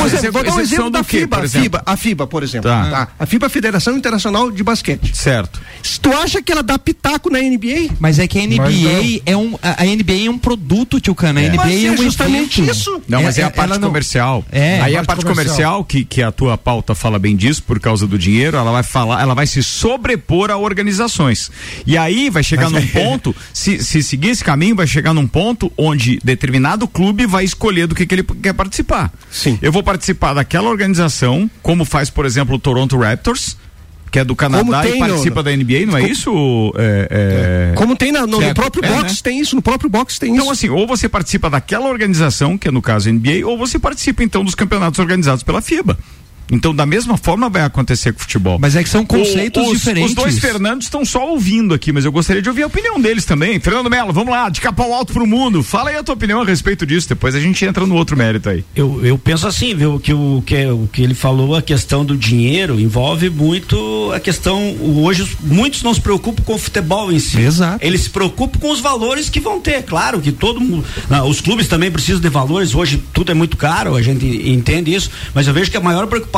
[0.51, 1.63] Por Mas exemplo, vou dar um execução exemplo da FIBA, por a exemplo?
[1.63, 2.69] FIBA, a FIBA, por exemplo.
[2.69, 2.89] Tá.
[2.89, 3.07] tá?
[3.19, 5.15] A FIBA, Federação Internacional de Basquete.
[5.15, 5.61] Certo.
[5.83, 7.95] Se tu acha que ela dá pitaco na NBA?
[7.99, 9.57] Mas é que a NBA é um.
[9.61, 11.39] A a NBA é um produto, tio Cana.
[11.39, 12.75] A NBA Mas é é um justamente evento.
[12.75, 13.01] isso.
[13.07, 14.45] Não, mas é, É- a é- parte ela não- comercial.
[14.51, 17.63] É, Aí a a parte parte comercial, que, que a tua pauta fala bem disso,
[17.63, 21.51] por causa do dinheiro, ela vai falar, ela vai se sobrepor a organizações.
[21.85, 25.71] E aí vai chegar num ponto, se, se seguir esse caminho, vai chegar num ponto
[25.77, 29.11] onde determinado clube vai escolher do que, que ele quer participar.
[29.31, 29.57] Sim.
[29.61, 33.55] Eu vou participar daquela organização, como faz, por exemplo, o Toronto Raptors.
[34.09, 36.73] Que é do Canadá Como e tem, participa no- da NBA, não é isso?
[36.75, 37.75] É, é...
[37.75, 39.19] Como tem na- no, no próprio É, box, né?
[39.23, 40.51] tem isso, no próprio box tem Então, isso.
[40.51, 44.21] assim, ou você participa daquela organização, que é no caso a NBA, ou você participa
[44.21, 45.97] então dos campeonatos organizados pela FIBA.
[46.51, 48.57] Então, da mesma forma vai acontecer com o futebol.
[48.59, 50.09] Mas é que são conceitos os, diferentes.
[50.11, 53.25] Os dois Fernandos estão só ouvindo aqui, mas eu gostaria de ouvir a opinião deles
[53.25, 53.59] também.
[53.59, 55.63] Fernando Melo, vamos lá, de capão alto pro mundo.
[55.63, 58.49] Fala aí a tua opinião a respeito disso, depois a gente entra no outro mérito
[58.49, 58.65] aí.
[58.75, 62.17] Eu, eu penso assim, viu, que o que, o que ele falou, a questão do
[62.17, 64.75] dinheiro, envolve muito a questão.
[65.03, 67.39] Hoje os- muitos não se preocupam com o futebol em si.
[67.39, 67.79] Exato.
[67.85, 69.83] Eles se preocupam com os valores que vão ter.
[69.83, 70.83] Claro que todo mundo.
[71.09, 72.75] não, os clubes também precisam de valores.
[72.75, 75.09] Hoje tudo é muito caro, a gente entende isso.
[75.33, 76.30] Mas eu vejo que a maior preocupação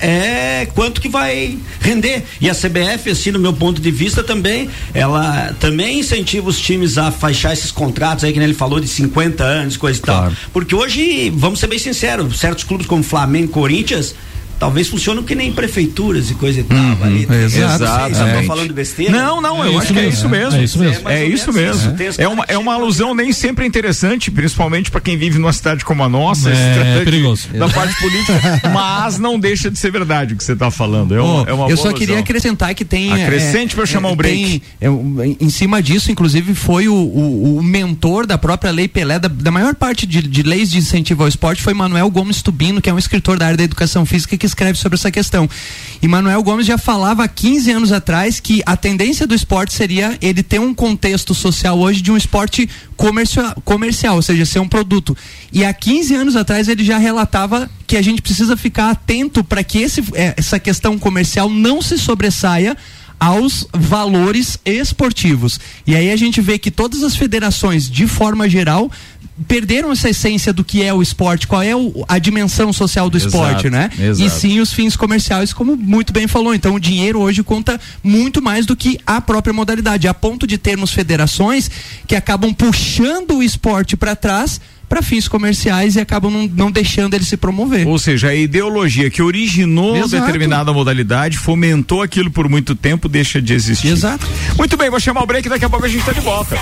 [0.00, 2.24] é quanto que vai render.
[2.40, 6.98] E a CBF, assim, no meu ponto de vista, também, ela também incentiva os times
[6.98, 10.32] a fechar esses contratos aí, que ele falou, de 50 anos, coisa e tal.
[10.52, 14.14] Porque hoje, vamos ser bem sinceros, certos clubes como Flamengo e Corinthians.
[14.60, 16.78] Talvez funcionam que nem prefeituras e coisa e tal.
[17.02, 17.22] ali.
[17.22, 17.30] exato.
[17.30, 17.66] Sei se eu
[18.10, 18.40] Exatamente.
[18.42, 19.10] tô falando besteira.
[19.10, 20.56] Não, não, É eu isso acho que é mesmo, isso é, mesmo.
[20.60, 21.08] é isso mesmo.
[21.08, 21.92] É isso mesmo.
[21.96, 25.52] Tem os É uma, é uma alusão nem sempre interessante, principalmente para quem vive numa
[25.54, 27.48] cidade como a nossa, É, perigoso.
[27.54, 31.14] da parte política, mas não deixa de ser verdade o que você está falando.
[31.14, 32.18] É uma, Ô, é uma eu boa só queria alusão.
[32.22, 33.10] acrescentar que tem.
[33.12, 34.60] Acrescente pra eu chamar o break.
[34.78, 39.18] tem, é, em cima disso, inclusive, foi o, o- o mentor da própria Lei Pelé,
[39.18, 42.80] da, da maior parte de, de leis de incentivo ao esporte, foi Manuel Gomes Tubino,
[42.82, 45.48] que é um escritor da área da educação física que escreve sobre essa questão.
[46.02, 50.16] E Manuel Gomes já falava há 15 anos atrás que a tendência do esporte seria
[50.20, 54.68] ele ter um contexto social hoje de um esporte comercial, comercial ou seja, ser um
[54.68, 55.16] produto.
[55.52, 59.64] E há 15 anos atrás ele já relatava que a gente precisa ficar atento para
[59.64, 62.76] que esse, eh, essa questão comercial não se sobressaia
[63.20, 65.60] aos valores esportivos.
[65.86, 68.90] E aí a gente vê que todas as federações, de forma geral,
[69.48, 73.16] perderam essa essência do que é o esporte, qual é o- a dimensão social do
[73.16, 73.90] Exato, esporte, né?
[73.98, 74.22] exato.
[74.26, 76.54] E sim os fins comerciais, como muito bem falou.
[76.54, 80.58] Então o dinheiro hoje conta muito mais do que a própria modalidade, a ponto de
[80.58, 81.70] termos federações
[82.06, 87.14] que acabam puxando o esporte para trás para fins comerciais e acabam não, não deixando
[87.14, 87.86] ele se promover.
[87.86, 90.26] Ou seja, a ideologia que originou Exato.
[90.26, 93.86] determinada modalidade, fomentou aquilo por muito tempo, deixa de existir.
[93.86, 94.26] Exato.
[94.58, 96.58] Muito bem, vou chamar o break daqui a pouco a gente tá de volta.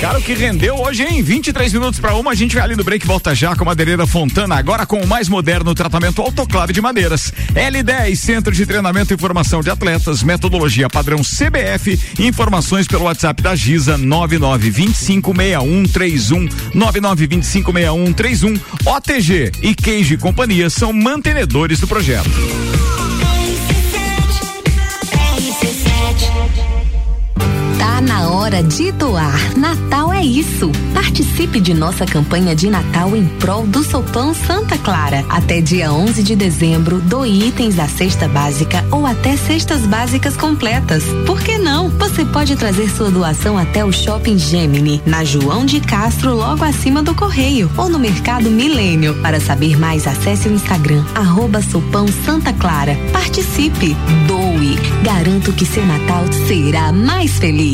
[0.00, 1.22] Cara, o que rendeu hoje, hein?
[1.22, 4.56] 23 minutos para uma, a gente vai ali no break, volta já com Madeireira Fontana,
[4.56, 7.32] agora com o mais moderno tratamento autoclave de madeiras.
[7.54, 13.54] L10, Centro de Treinamento e Formação de Atletas, metodologia padrão CBF, informações pelo WhatsApp da
[13.54, 16.50] Giza 99256131,
[17.44, 22.30] 99256131, OTG e Queijo e Companhia são mantenedores do projeto.
[27.84, 29.58] Tá na hora de doar.
[29.58, 30.72] Natal é isso.
[30.94, 35.22] Participe de nossa campanha de Natal em prol do Sopão Santa Clara.
[35.28, 41.04] Até dia 11 de dezembro, doe itens da cesta básica ou até cestas básicas completas.
[41.26, 41.90] Por que não?
[41.90, 47.02] Você pode trazer sua doação até o Shopping Gemini, na João de Castro, logo acima
[47.02, 49.14] do Correio, ou no Mercado Milênio.
[49.20, 52.96] Para saber mais, acesse o Instagram, arroba Sopão Santa Clara.
[53.12, 53.94] Participe,
[54.26, 54.74] doe.
[55.02, 57.73] Garanto que seu Natal será mais feliz.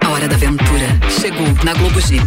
[0.00, 2.24] A hora da aventura chegou na Globo Jeep.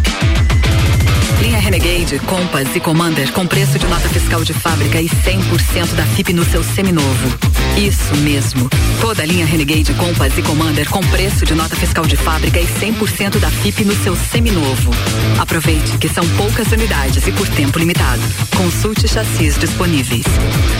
[1.42, 6.04] Linha Renegade, Compass e Commander com preço de nota fiscal de fábrica e 100% da
[6.04, 7.36] FIP no seu seminovo.
[7.76, 8.70] Isso mesmo.
[9.00, 12.66] Toda a linha Renegade, Compass e Commander com preço de nota fiscal de fábrica e
[12.66, 14.92] 100% da FIP no seu seminovo.
[15.40, 18.22] Aproveite que são poucas unidades e por tempo limitado.
[18.56, 20.26] Consulte chassis disponíveis.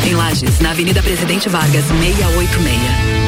[0.06, 3.27] Em Lages, na Avenida Presidente Vargas, 686.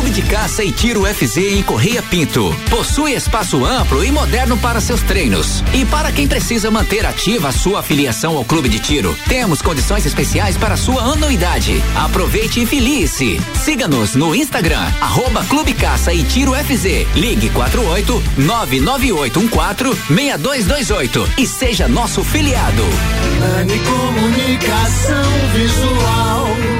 [0.00, 2.56] Clube de Caça e Tiro FZ em Correia Pinto.
[2.70, 5.62] Possui espaço amplo e moderno para seus treinos.
[5.74, 10.06] E para quem precisa manter ativa a sua afiliação ao Clube de Tiro, temos condições
[10.06, 11.82] especiais para sua anuidade.
[11.94, 13.38] Aproveite e filie-se.
[13.52, 17.06] Siga-nos no Instagram, arroba Clube Caça e Tiro FZ.
[17.14, 22.84] Ligue 48 99814 6228 e seja nosso filiado.
[23.38, 26.79] Nani Comunicação Visual.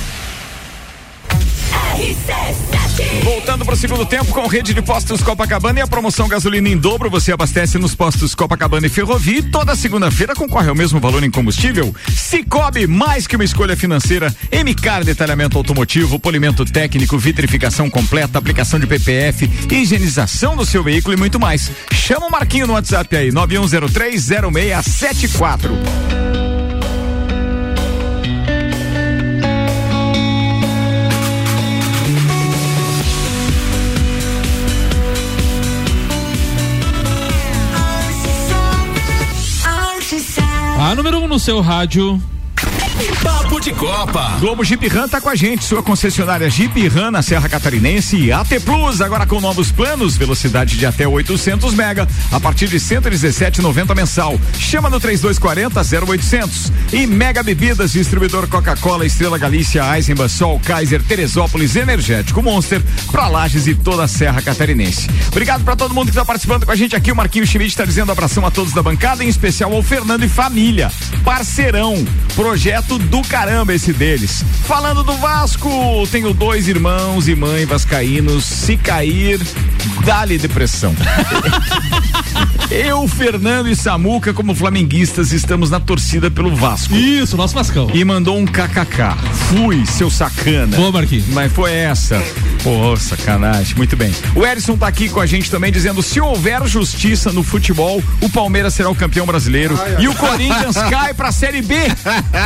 [3.23, 6.77] Voltando para o segundo tempo com rede de postos Copacabana e a promoção gasolina em
[6.77, 11.23] dobro, você abastece nos postos Copacabana e Ferrovia e toda segunda-feira concorre ao mesmo valor
[11.23, 11.93] em combustível.
[12.09, 18.87] Cicobi, mais que uma escolha financeira, MCAR detalhamento automotivo, polimento técnico, vitrificação completa, aplicação de
[18.87, 21.71] PPF, higienização do seu veículo e muito mais.
[21.91, 26.30] Chama o Marquinho no WhatsApp aí, 91030674.
[41.31, 42.21] No seu rádio.
[43.61, 44.37] De Copa.
[44.39, 48.31] Globo Jeep Ram tá com a gente, sua concessionária Jeep Ram na Serra Catarinense e
[48.31, 53.95] AT Plus, agora com novos planos, velocidade de até 800 mega, a partir de 117,90
[53.95, 54.39] mensal.
[54.57, 56.71] Chama no 3240 0800.
[56.91, 62.81] E Mega Bebidas, distribuidor Coca-Cola, Estrela Galícia, Eisenbahn, Sol, Kaiser, Teresópolis, Energético Monster,
[63.11, 65.07] pra Lages e toda a Serra Catarinense.
[65.27, 67.11] Obrigado pra todo mundo que tá participando com a gente aqui.
[67.11, 70.29] O Marquinhos Schmidt tá dizendo abração a todos da bancada, em especial ao Fernando e
[70.29, 70.91] família.
[71.23, 72.03] Parceirão,
[72.35, 74.43] projeto do caramba esse deles.
[74.65, 75.69] Falando do Vasco,
[76.11, 78.45] tenho dois irmãos e mãe vascaínos.
[78.45, 79.39] Se cair,
[80.05, 80.95] dá-lhe depressão.
[82.71, 86.95] Eu, Fernando e Samuca, como flamenguistas, estamos na torcida pelo Vasco.
[86.95, 87.91] Isso, nosso Vascão.
[87.93, 89.13] E mandou um kkk.
[89.49, 90.77] Fui, seu sacana.
[90.77, 91.27] Boa, Marquinhos.
[91.27, 92.23] Mas foi essa.
[92.63, 93.75] Pô, sacanagem.
[93.75, 94.15] Muito bem.
[94.33, 98.29] O Erison tá aqui com a gente também dizendo: se houver justiça no futebol, o
[98.29, 101.75] Palmeiras será o campeão brasileiro e o Corinthians cai pra Série B.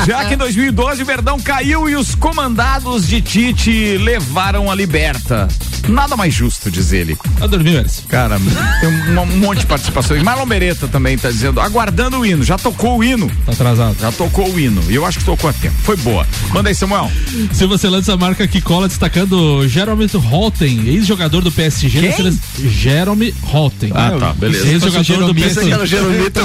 [0.07, 5.47] Já que em 2012 o Verdão caiu e os comandados de Tite levaram a liberta.
[5.88, 7.17] Nada mais justo, diz ele.
[7.38, 8.03] Tá dormindo, Erison?
[8.07, 8.38] Cara,
[8.79, 10.21] tem um, um monte de participações.
[10.23, 12.43] Marlon Beretta também tá dizendo, aguardando o hino.
[12.43, 13.29] Já tocou o hino.
[13.45, 13.95] Tá atrasado.
[13.99, 14.81] Já tocou o hino.
[14.89, 15.75] E eu acho que tocou a tempo.
[15.83, 16.25] Foi boa.
[16.51, 17.11] Manda aí, Samuel.
[17.53, 21.99] Se você lança a marca que cola destacando Jeremy Holten, ex-jogador do PSG.
[21.99, 22.11] Quem?
[22.11, 23.91] sele- Jeremy Holten.
[23.93, 24.67] Ah, tá, beleza.
[24.67, 25.67] Ex-jogador do Pensei PSG.
[25.67, 26.39] que era o Jeromito.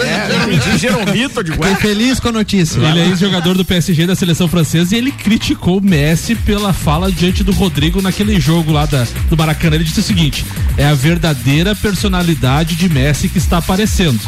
[0.00, 2.78] É, eu pedi Jeromito de Fiquei feliz com a notícia.
[2.80, 7.10] Ele é ex-jogador do PSG da seleção francesa e ele criticou o Messi pela fala
[7.10, 9.76] diante do Rodrigo naquele jogo lá da, do Maracanã.
[9.76, 10.44] Ele disse o seguinte:
[10.76, 14.20] é a verdadeira personalidade de Messi que está aparecendo.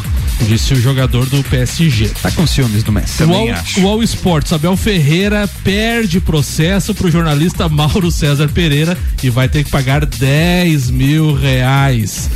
[0.47, 2.09] Disse o jogador do PSG.
[2.21, 3.23] Tá com ciúmes do Messi.
[3.23, 3.47] O All,
[3.81, 9.63] o All Sports, Abel Ferreira perde processo pro jornalista Mauro César Pereira e vai ter
[9.63, 12.29] que pagar 10 mil reais.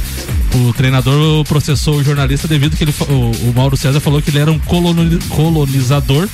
[0.53, 3.13] O treinador processou o jornalista devido que ele, o,
[3.49, 6.27] o Mauro César falou que ele era um coloni- colonizador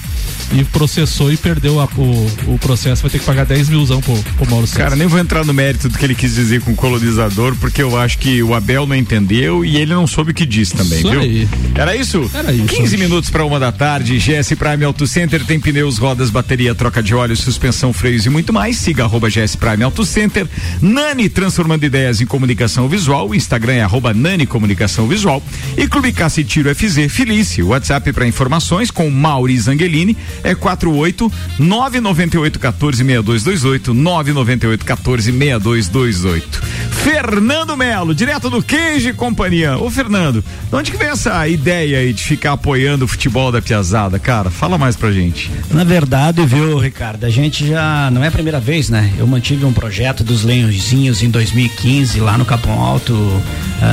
[0.53, 3.01] e processou e perdeu a- o, o processo.
[3.03, 4.79] Vai ter que pagar 10 milzão pro, pro Mauro César.
[4.83, 7.97] Cara, nem vou entrar no mérito do que ele quis dizer com colonizador, porque eu
[7.99, 11.09] acho que o Abel não entendeu e ele não soube o que disse também, Isso
[11.11, 11.19] viu?
[11.19, 11.47] aí.
[11.75, 12.29] Era isso?
[12.33, 12.65] Era isso.
[12.67, 14.17] 15 minutos para uma da tarde.
[14.17, 18.51] GS Prime Auto Center tem pneus, rodas, bateria, troca de óleo, suspensão, freios e muito
[18.51, 18.77] mais.
[18.77, 20.47] Siga arroba GS Prime Auto Center.
[20.81, 23.29] Nani transformando ideias em comunicação visual.
[23.29, 25.41] O Instagram é arroba Nani Comunicação Visual.
[25.77, 27.63] E Clube Caça e Tiro FZ Felice.
[27.63, 36.87] WhatsApp para informações com Mauri Zangelini é 48 998 14 6228 998 14 6228.
[37.07, 39.77] Fernando Melo, direto do Queijo e Companhia.
[39.77, 43.61] Ô Fernando, de onde que vem essa ideia aí de ficar apoiando o futebol da
[43.61, 44.49] Piazada, cara?
[44.49, 45.49] Fala mais pra gente.
[45.71, 49.13] Na verdade, viu, Ricardo, a gente já não é a primeira vez, né?
[49.17, 53.13] Eu mantive um projeto dos Leãozinhos em 2015 lá no Capão Alto,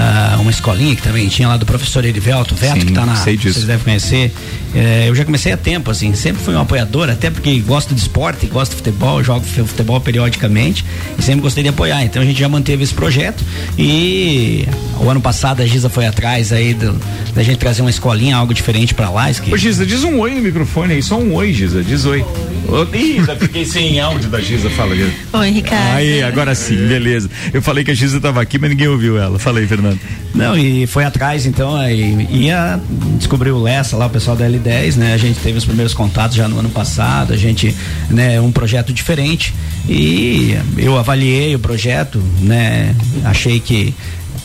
[0.05, 3.17] ah, uma escolinha que também tinha lá do professor Erivelto Veto, Sim, que tá na,
[3.17, 3.55] sei disso.
[3.55, 4.33] vocês devem conhecer.
[4.75, 8.01] Eh, eu já comecei há tempo, assim, sempre fui um apoiador, até porque gosto de
[8.01, 10.85] esporte, gosto de futebol, jogo fu- futebol periodicamente
[11.19, 12.03] e sempre gostei de apoiar.
[12.05, 13.43] Então a gente já manteve esse projeto
[13.79, 14.67] e
[14.99, 16.99] o ano passado a Giza foi atrás aí do-
[17.35, 19.31] da gente trazer uma escolinha, algo diferente pra lá.
[19.31, 22.05] isso que- Ô Giza, diz um oi no microfone aí, só um oi, Giza, diz
[22.05, 22.25] oi.
[22.67, 25.11] Ô, Ih, já fiquei sem áudio da Giza, fala, Giza.
[25.35, 25.97] Oi, Ricardo.
[25.97, 27.29] Aí, agora sim, beleza.
[27.53, 29.39] Eu falei que a Giza tava aqui, mas ninguém ouviu ela.
[29.39, 29.94] Falei, Fernando.
[30.35, 32.81] Não, e foi atrás, então, aí ia
[33.19, 35.15] descobrir o Lessa lá, o pessoal da L10, né?
[35.15, 37.75] A gente teve os primeiros contatos já no ano passado, a gente,
[38.11, 39.55] né, um projeto diferente.
[39.89, 42.95] E eu avaliei o projeto, né?
[43.25, 43.95] Achei que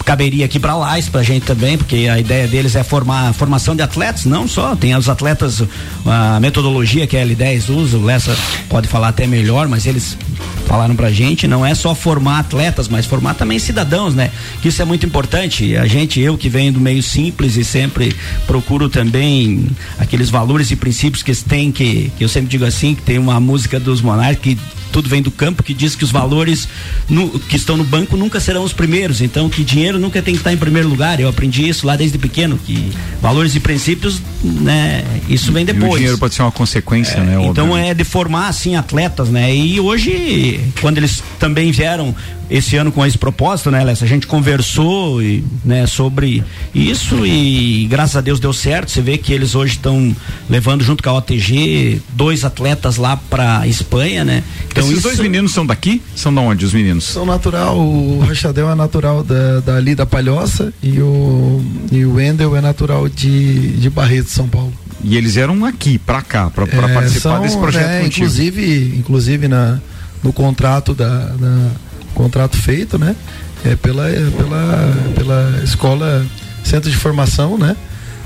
[0.10, 3.76] caberia aqui para lá isso pra gente também, porque a ideia deles é formar formação
[3.76, 5.62] de atletas, não só, tem os atletas,
[6.03, 8.36] a metodologia que a L10 usa, o Lessa
[8.68, 10.18] pode falar até melhor, mas eles
[10.66, 14.32] falaram pra gente, não é só formar atletas, mas formar também cidadãos, né?
[14.64, 15.76] Que isso é muito importante.
[15.76, 18.16] A gente, eu que venho do meio simples e sempre
[18.47, 19.68] procuro também
[19.99, 23.39] aqueles valores e princípios que tem que, que eu sempre digo assim, que tem uma
[23.39, 24.57] música dos Monarcas que
[24.91, 26.68] tudo vem do campo que diz que os valores
[27.07, 30.39] no- que estão no banco nunca serão os primeiros, então que dinheiro nunca tem que
[30.39, 31.20] estar em primeiro lugar.
[31.20, 32.91] Eu aprendi isso lá desde pequeno, que
[33.22, 35.95] valores e princípios, né, isso vem E o depois.
[35.95, 37.34] dinheiro pode ser uma consequência, né?
[37.45, 37.89] Então obviamente.
[37.89, 39.54] é de formar assim atletas, né?
[39.54, 42.16] E hoje, quando eles também vieram
[42.50, 44.06] esse ano com esse propósito, né, Lessa?
[44.06, 46.43] A gente conversou e, né, sobre
[46.74, 48.89] isso e graças a Deus deu certo.
[48.89, 50.16] Você vê que eles hoje estão
[50.50, 54.43] levando junto com a OTG dois atletas lá pra Espanha, né?
[54.68, 56.02] Então Esses isso dois meninos são daqui?
[56.16, 57.04] São de onde os meninos?
[57.04, 62.54] São natural, o Rachadel é natural da, dali da Palhoça e o, e o Wendel
[62.56, 64.74] é natural de, de Barreto, São Paulo.
[65.02, 68.26] E eles eram aqui, pra cá, pra É, participar são, desse projeto né, contigo.
[68.26, 69.80] Inclusive, inclusive na,
[70.22, 71.72] no contrato da, da-
[72.14, 73.16] contrato feito, né?
[73.64, 76.26] É pela, é pela, pela escola
[76.64, 77.76] Centro de Formação, né?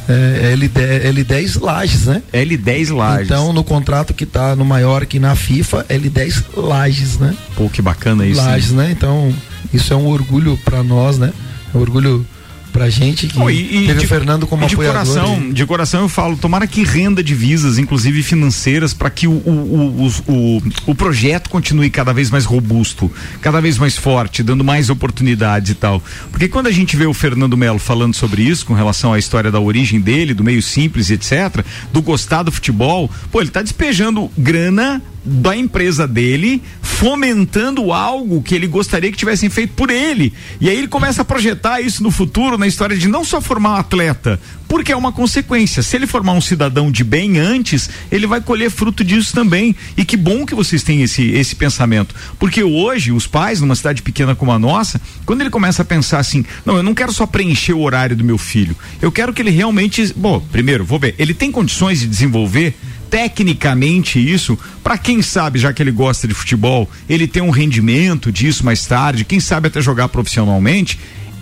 [0.10, 2.22] é, L10, L10 Lages, né?
[2.34, 3.26] L10 Lages.
[3.28, 7.36] Então, no contrato que tá no maior aqui na FIFA, L10 Lages, né?
[7.56, 8.42] Pô, que bacana isso.
[8.42, 8.90] Lages, né?
[8.92, 9.34] Então,
[9.74, 11.32] isso é um orgulho para nós, né?
[11.74, 12.26] É um orgulho
[12.74, 15.02] pra gente que Não, e, e teve de, o Fernando como de apoiador.
[15.06, 19.32] coração, e- de coração eu falo, tomara que renda divisas, inclusive financeiras, para que o,
[19.32, 23.10] o, o, o, o projeto continue cada vez mais robusto,
[23.40, 26.04] cada vez mais forte, dando mais oportunidades e tal.
[26.32, 29.52] Porque quando a gente vê o Fernando Melo falando sobre isso, com relação à história
[29.52, 31.64] da origem dele, do meio simples, etc.,
[31.94, 38.56] do gostar do futebol, pô, ele tá despejando grana da empresa dele, fomentando algo que
[38.56, 40.34] ele gostaria que tivessem feito por ele.
[40.60, 43.72] E aí ele começa a projetar isso no futuro, na história de não só formar
[43.72, 44.40] um atleta,
[44.70, 45.84] porque é uma consequência.
[45.84, 49.76] Se ele formar um cidadão de bem antes, ele vai colher fruto disso também.
[49.98, 52.16] E que bom que vocês têm esse, esse pensamento.
[52.40, 56.20] Porque hoje, os pais, numa cidade pequena como a nossa, quando ele começa a pensar
[56.20, 59.42] assim, não, eu não quero só preencher o horário do meu filho, eu quero que
[59.42, 60.14] ele realmente.
[60.16, 62.76] Bom, primeiro, vou ver, ele tem condições de desenvolver
[63.10, 68.32] tecnicamente isso, para quem sabe, já que ele gosta de futebol, ele tem um rendimento
[68.32, 70.98] disso mais tarde, quem sabe até jogar profissionalmente,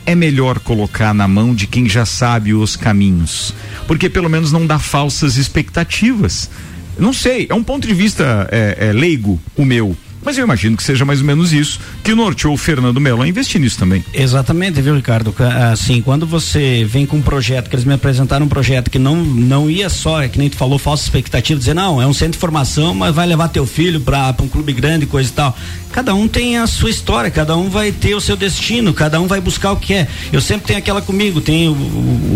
[0.06, 3.54] é melhor colocar na mão de quem já sabe os caminhos,
[3.88, 6.50] porque pelo menos não dá falsas expectativas.
[6.98, 9.96] Não sei, é um ponto de vista é, é, leigo o meu.
[10.24, 13.28] Mas eu imagino que seja mais ou menos isso que norteou o Fernando Melo a
[13.28, 14.04] investir nisso também.
[14.14, 15.32] Exatamente, viu, Ricardo?
[15.32, 19.00] Ca- Assim, quando você vem com um projeto, que eles me apresentaram um projeto que
[19.00, 22.14] não, não ia só, é que nem tu falou, falsa expectativa, dizer, não, é um
[22.14, 25.58] centro de formação, mas vai levar teu filho para um clube grande, coisa e tal.
[25.92, 29.28] Cada um tem a sua história, cada um vai ter o seu destino, cada um
[29.28, 30.08] vai buscar o que é.
[30.32, 31.74] Eu sempre tenho aquela comigo, tem o,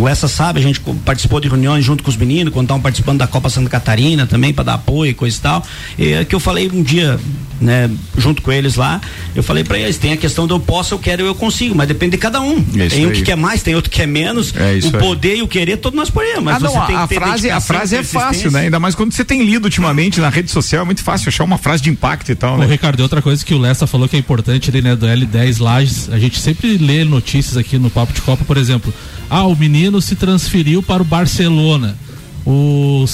[0.01, 3.19] o, Essa Sabe, a gente participou de reuniões junto com os meninos, quando estavam participando
[3.19, 5.63] da Copa Santa Catarina também, para dar apoio coisa e tal.
[5.97, 7.17] É que eu falei um dia,
[7.61, 7.74] né,
[8.17, 8.99] junto com eles lá,
[9.35, 11.87] eu falei para eles, tem a questão do eu posso, eu quero, eu consigo, mas
[11.87, 12.57] depende de cada um.
[12.57, 13.15] Isso tem um aí.
[13.15, 14.53] que quer mais, tem outro que quer menos.
[14.55, 15.01] É isso o aí.
[15.01, 17.07] poder e o querer, todos nós podemos, mas ah, não, você a, tem a que
[17.09, 18.61] ter frase, a frase é fácil, né?
[18.61, 21.57] Ainda mais quando você tem lido ultimamente na rede social, é muito fácil achar uma
[21.57, 22.65] frase de impacto e tal, Ô, né?
[22.65, 25.61] Ricardo, e outra coisa que o Lessa falou que é importante ali, né, do L10
[25.61, 28.93] Lages, a gente sempre lê notícias aqui no Papo de Copa, por exemplo,
[29.29, 31.97] ah, o menino se transferiu para o Barcelona.
[32.45, 33.05] O,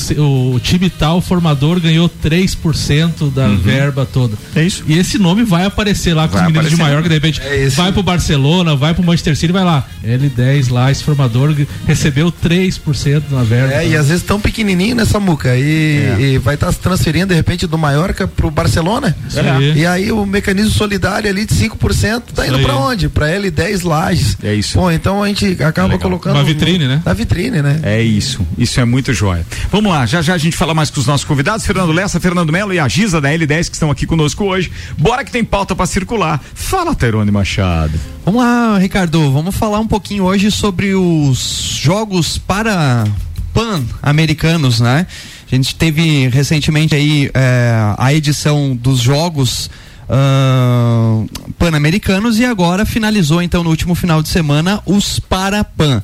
[0.54, 4.36] o time tal formador ganhou 3% da verba toda.
[4.56, 4.84] É isso.
[4.88, 6.84] E esse nome vai aparecer lá com Vai os meninos de aparecer.
[6.84, 7.78] Maiorca, de repente, É esse.
[7.78, 9.88] vai pro Barcelona, vai pro Manchester City, vai lá.
[10.06, 11.56] L10 lá, esse formador
[11.88, 13.74] recebeu 3% na verba.
[13.74, 16.18] É, e às vezes tão pequenininho nessa muca e, É.
[16.20, 19.16] e vai estar se transferindo de repente do Mallorca pro Barcelona.
[19.36, 19.80] Aí.
[19.80, 23.08] E aí o mecanismo solidário ali de 5% tá indo pra onde?
[23.10, 24.38] Pra L10 Lages.
[24.44, 24.78] É isso.
[24.78, 27.02] Pô, então a gente acaba colocando Uma vitrine, né?
[27.06, 27.80] Na vitrine, né?
[27.84, 29.46] É isso, isso é muito jóia.
[29.72, 32.52] Vamos lá, já já a gente fala mais com os nossos convidados, Fernando Lessa, Fernando
[32.52, 34.72] Melo e a Giza da L10 que estão aqui conosco hoje.
[34.98, 36.42] Bora que tem pauta pra circular.
[36.56, 38.00] Fala, Terone Machado.
[38.26, 43.06] Vamos lá, Ricardo, vamos falar um pouquinho hoje sobre os jogos para
[43.54, 45.06] pan-americanos, né?
[45.52, 49.70] A gente teve recentemente aí eh, a edição dos jogos
[50.14, 51.24] ah,
[51.58, 56.02] pan-americanos e agora finalizou então no último final de semana os para-pan.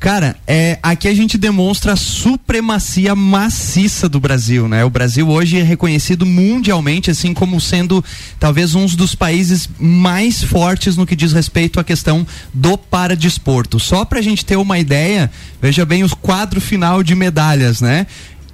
[0.00, 4.84] Cara, é, aqui a gente demonstra a supremacia maciça do Brasil, né?
[4.84, 8.04] O Brasil hoje é reconhecido mundialmente, assim como sendo
[8.38, 12.24] talvez um dos países mais fortes no que diz respeito à questão
[12.54, 13.80] do paradesporto.
[13.80, 15.28] Só pra gente ter uma ideia,
[15.60, 18.06] veja bem os quadro final de medalhas, né?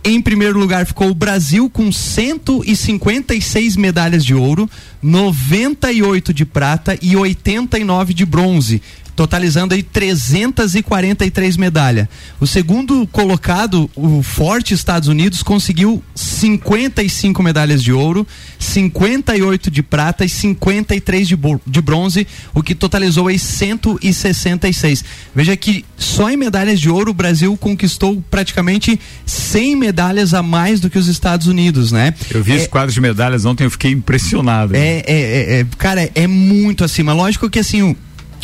[0.07, 4.69] Em primeiro lugar ficou o Brasil com 156 medalhas de ouro,
[5.03, 8.83] 98 de prata e 89 de bronze,
[9.17, 12.09] totalizando aí 343 medalhas.
[12.41, 18.27] O segundo colocado, o forte Estados Unidos, conseguiu 55 medalhas de ouro,
[18.59, 21.37] 58 de prata e 53 de,
[21.67, 25.05] de bronze, o que totalizou aí 166.
[25.35, 30.81] Veja que só em medalhas de ouro o Brasil conquistou praticamente 100 medalhas a mais
[30.81, 32.15] do que os Estados Unidos, né?
[32.31, 34.75] Eu vi É- esse quadro de medalhas ontem, eu fiquei impressionado.
[34.75, 37.13] é, é, é, é, cara, é muito acima.
[37.13, 37.97] Lógico que assim, o-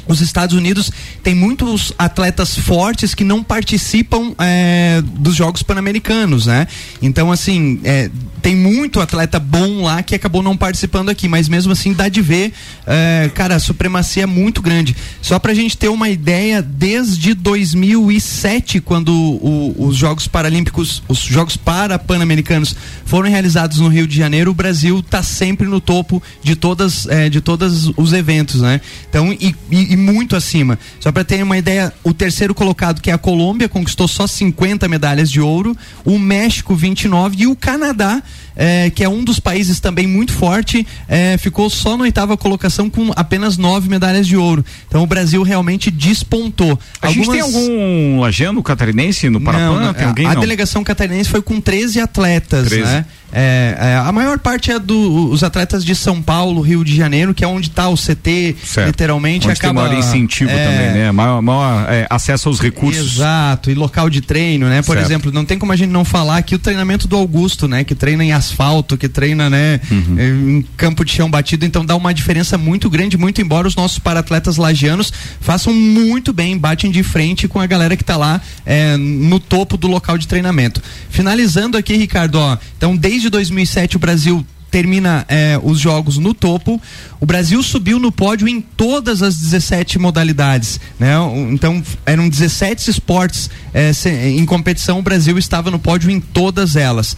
[0.06, 0.90] os Estados Unidos
[1.22, 6.66] tem muitos atletas fortes que não participam é, dos Jogos Pan-Americanos, né?
[7.00, 8.10] Então, assim, é,
[8.42, 12.22] tem muito atleta bom lá que acabou não participando aqui, mas mesmo assim dá de
[12.22, 12.52] ver,
[12.86, 14.96] é, cara, a supremacia é muito grande.
[15.20, 21.56] Só pra gente ter uma ideia, desde 2007, quando o- os Jogos Paralímpicos, os Jogos
[21.56, 22.74] Para-Pan-Americanos
[23.04, 27.40] foram realizados no Rio de Janeiro, o Brasil tá sempre no topo de todas, de
[27.40, 28.80] todos os eventos, né?
[29.08, 30.78] Então, e- e muito acima.
[30.98, 34.88] Só para ter uma ideia, o terceiro colocado, que é a Colômbia, conquistou só 50
[34.88, 38.22] medalhas de ouro, o México 29 e o Canadá
[38.60, 42.90] é, que é um dos países também muito forte, é, ficou só na oitava colocação
[42.90, 44.62] com apenas nove medalhas de ouro.
[44.86, 46.78] Então o Brasil realmente despontou.
[47.00, 49.80] A gente tem algum lajeano catarinense no Parapan?
[49.80, 50.40] Não, tem alguém a não?
[50.40, 52.84] delegação catarinense foi com 13 atletas, 13.
[52.84, 53.06] né?
[53.32, 57.44] É, é, a maior parte é dos atletas de São Paulo, Rio de Janeiro, que
[57.44, 58.88] é onde está o CT, Certo.
[58.88, 61.12] literalmente Onde acaba maior incentivo é, também, né?
[61.12, 63.16] Maior, maior, é, acesso aos recursos.
[63.16, 64.82] Exato, e local de treino, né?
[64.82, 65.06] Por Certo.
[65.06, 67.84] exemplo, não tem como a gente não falar aqui o treinamento do Augusto, né?
[67.84, 69.80] Que treina em asfalto, que treina, né?
[69.90, 70.16] Uhum.
[70.18, 73.76] eh, Em campo de chão batido, então dá uma diferença muito grande, muito embora os
[73.76, 78.40] nossos paratletas lagianos façam muito bem, batem de frente com a galera que tá lá
[78.66, 80.82] eh, no topo do local de treinamento.
[81.08, 86.80] Finalizando aqui, Ricardo, ó, então desde 2007 o Brasil termina eh, os jogos no topo.
[87.20, 91.14] O Brasil subiu no pódio em todas as 17 modalidades, né?
[91.52, 93.50] Então eram 17 esportes
[93.94, 94.98] se- em competição.
[94.98, 97.16] O Brasil estava no pódio em todas elas.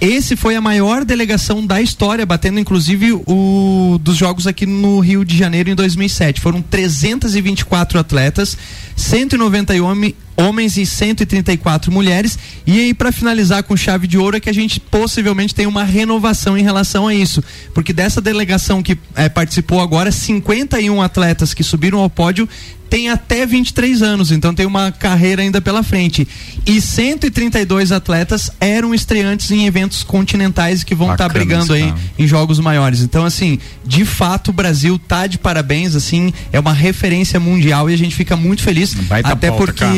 [0.00, 5.26] Esse foi a maior delegação da história, batendo inclusive o dos jogos aqui no Rio
[5.26, 6.40] de Janeiro em 2007.
[6.40, 8.56] Foram 324 atletas,
[8.96, 12.38] 190 homi- homens e 134 mulheres.
[12.66, 15.84] E aí para finalizar com chave de ouro é que a gente possivelmente tem uma
[15.84, 17.42] renovação em relação a isso,
[17.74, 22.48] porque dessa delegação que eh, participou agora, 51 atletas que subiram ao pódio
[22.90, 26.26] tem até 23 anos, então tem uma carreira ainda pela frente.
[26.66, 32.26] E 132 atletas eram estreantes em eventos continentais que vão estar Bacana brigando aí em
[32.26, 33.00] jogos maiores.
[33.00, 37.94] Então, assim, de fato, o Brasil tá de parabéns, assim, é uma referência mundial e
[37.94, 38.92] a gente fica muito feliz.
[38.92, 39.94] Baita até pauta, porque, cara,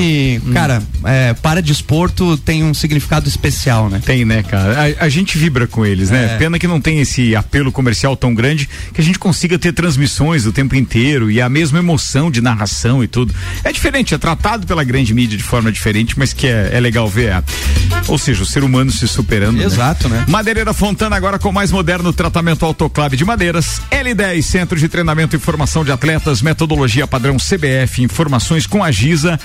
[1.04, 4.00] é, para desporto tem um significado especial, né?
[4.04, 4.94] Tem, né, cara?
[5.00, 6.34] A, a gente vibra com eles, né?
[6.34, 6.38] É.
[6.38, 10.46] Pena que não tem esse apelo comercial tão grande que a gente consiga ter transmissões
[10.46, 13.34] o tempo inteiro e a mesma emoção de narração e tudo.
[13.64, 17.08] É diferente, é tratado pela grande mídia de forma diferente, mas que é, é legal
[17.08, 17.30] ver.
[17.30, 17.42] é.
[18.08, 19.62] Ou seja, o ser humano se superando.
[19.62, 20.24] Exato, né?
[20.28, 23.80] Madeireira Fontana agora com mais moderno tratamento autoclave de madeiras.
[23.90, 29.38] L10, Centro de Treinamento e Formação de Atletas, metodologia padrão CBF, informações com a Giza.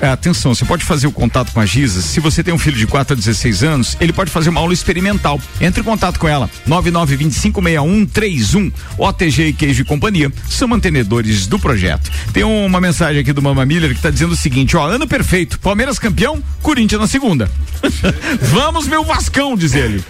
[0.00, 2.00] É, atenção, você pode fazer o contato com a Giza.
[2.00, 4.72] Se você tem um filho de 4 a 16 anos, ele pode fazer uma aula
[4.72, 5.38] experimental.
[5.60, 6.48] Entre em contato com ela.
[6.66, 8.72] 99256131.
[8.96, 12.10] OTG e Queijo e Companhia são mantenedores do projeto.
[12.32, 15.58] Tem uma mensagem aqui do Mama Miller que está dizendo o seguinte: ó, ano perfeito.
[15.60, 17.50] Palmeiras campeão, Corinthians na segunda.
[18.40, 20.02] Vamos, meu Vascão, diz ele.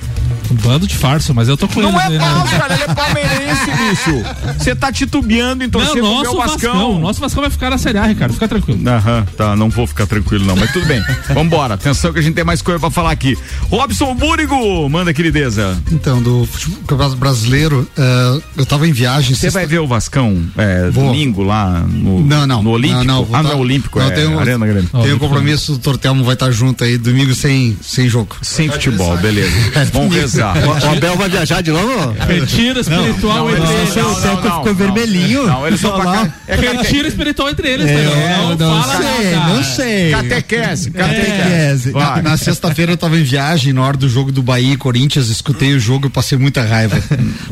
[0.51, 2.24] Um bando de farsa, mas eu tô com Não eles é aí, né?
[2.24, 4.24] falso, cara, ele é palmeirense, bicho.
[4.59, 6.72] Você tá titubeando em torcer Não, pro nosso meu Vascão.
[6.72, 7.01] Vascão.
[7.01, 8.32] Nosso Vascão vai ficar na Série A, Ricardo.
[8.34, 8.80] Fica tranquilo.
[8.88, 11.01] Aham, tá, não vou ficar tranquilo não, mas tudo bem.
[11.32, 13.38] Vambora, atenção que a gente tem mais coisa pra falar aqui.
[13.70, 15.80] Robson Búrigo, manda querideza.
[15.92, 19.34] Então, do futebol- Campeonato Brasileiro, eh, eu tava em viagem.
[19.36, 22.62] Você vai ver o Vascão é, domingo lá no, Não, não.
[22.62, 23.05] no Olímpico?
[23.05, 24.88] Não, não, ah, tá- não é Olímpico, não, é tem um- Arena Grande.
[24.88, 28.36] Tem o compromisso do Tortelmo vai estar junto aí domingo sem, sem jogo.
[28.42, 29.51] Sem futebol, beleza.
[29.92, 30.11] Vamos
[30.49, 30.57] rezar.
[30.66, 32.12] O, o Abel vai viajar de novo?
[32.26, 33.95] Retiro espiritual não, entre eles.
[33.97, 35.47] não, O não, ficou vermelhinho.
[35.47, 36.32] Não, eles são pra.
[36.47, 39.55] É Retiro espiritual entre eles, É, não fala sei, nada.
[39.55, 40.11] não sei.
[40.11, 41.93] Catequese, Catequese.
[41.93, 45.28] Na, na sexta-feira eu tava em viagem, na hora do jogo do Bahia e Corinthians,
[45.28, 46.99] escutei o jogo e passei muita raiva.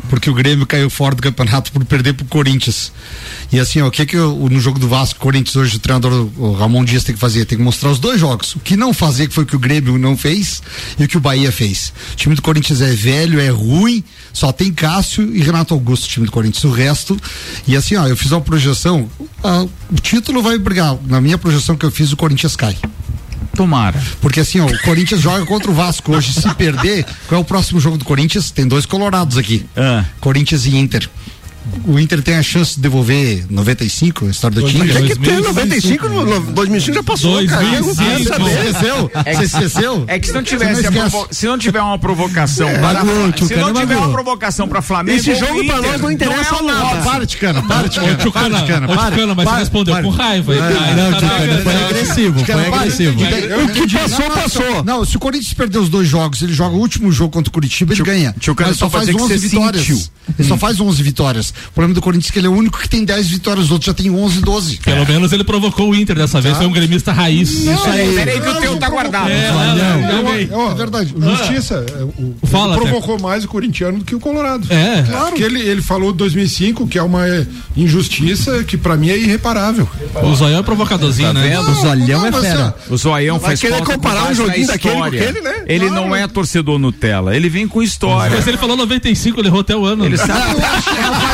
[0.09, 2.91] Porque o Grêmio caiu fora do campeonato por perder pro Corinthians.
[3.51, 6.27] E assim, ó, o que que eu- no jogo do Vasco, Corinthians, hoje o treinador
[6.37, 7.45] o Ramon Dias tem que fazer?
[7.45, 8.55] Tem que mostrar os dois jogos.
[8.55, 10.61] O que não fazer, que foi o que o Grêmio não fez
[10.97, 11.91] e o que o Bahia fez.
[12.13, 14.03] O time do Corinthians é velho, é ruim,
[14.33, 16.63] só tem Cássio e Renato Augusto, time do Corinthians.
[16.63, 17.17] O resto,
[17.67, 19.09] e assim, ó, eu fiz uma projeção,
[19.43, 20.97] ah, o título vai brigar.
[21.05, 22.77] Na minha projeção que eu fiz, o Corinthians cai.
[23.55, 24.01] Tomara.
[24.21, 26.33] Porque assim, ó, o Corinthians joga contra o Vasco hoje.
[26.33, 28.51] Se perder, qual é o próximo jogo do Corinthians?
[28.51, 29.65] Tem dois colorados aqui.
[29.75, 30.05] Ah.
[30.21, 31.09] Corinthians e Inter.
[31.85, 34.91] O Inter tem a chance de devolver 95, a história do time.
[34.91, 37.63] Tem que ter 95, no, no, 2005 já passou, cara.
[37.63, 38.19] Eu não saber.
[38.69, 39.11] Esqueceu?
[39.25, 40.03] É Você que- esqueceu?
[40.07, 40.81] É que se não tivesse
[41.31, 44.81] se não tiver uma provocação, para- Magoou, tio se não Cana tiver uma provocação para
[44.81, 46.85] Flamengo, Esse jogo pra Inter, nós não interessa é um nada.
[46.85, 47.03] óbvio.
[47.03, 48.15] Para, Ticana, para, Ticana.
[48.15, 49.11] Para, Cana, Ticana, para.
[49.11, 50.03] tio Cana, mas você para, respondeu para.
[50.03, 50.53] com raiva.
[50.53, 50.95] aí, Não, tá?
[50.95, 52.79] não, Tá tio na- Cana, foi agressivo, Ticana, foi para.
[52.81, 53.19] agressivo.
[53.19, 54.83] O que passou, passou.
[54.83, 57.53] Não, se o Corinthians perder os dois jogos, ele joga o último jogo contra o
[57.53, 58.33] Curitiba, ele ganha.
[58.39, 60.11] tio Cana, Mas só faz dizer que 11 você vitórias.
[60.37, 61.48] Ele só faz 11 vitórias.
[61.69, 63.71] O problema do Corinthians é que ele é o único que tem 10 vitórias, os
[63.71, 64.77] outros já tem 11, 12.
[64.77, 67.49] Pelo menos ele provocou o Inter dessa vez, foi um gremista raiz.
[67.51, 68.13] Isso aí.
[68.15, 69.29] Peraí que o teu tá guardado.
[69.29, 71.13] É, Não, não, é, é verdade.
[71.17, 71.85] Justiça.
[71.97, 74.67] é, o, o- Fala, ele provocou mais o corintiano do que o Colorado.
[74.71, 75.03] É.
[75.03, 75.27] Claro.
[75.29, 77.45] Porque ele, ele falou 2005, que é uma é,
[77.75, 79.87] injustiça que pra mim é irreparável.
[80.23, 81.49] O Zoião é provocadorzinho, né?
[81.49, 81.71] vendo?
[81.71, 82.75] O Zolhão é fera.
[82.89, 85.63] O Zoião Vai faz querer comparar com um joguinho daquele com aquele, né?
[85.67, 88.35] Ele não é torcedor Nutella, ele vem com história.
[88.35, 90.05] Mas ele falou 95, ele errou até o ano.
[90.05, 90.55] Ele sabe.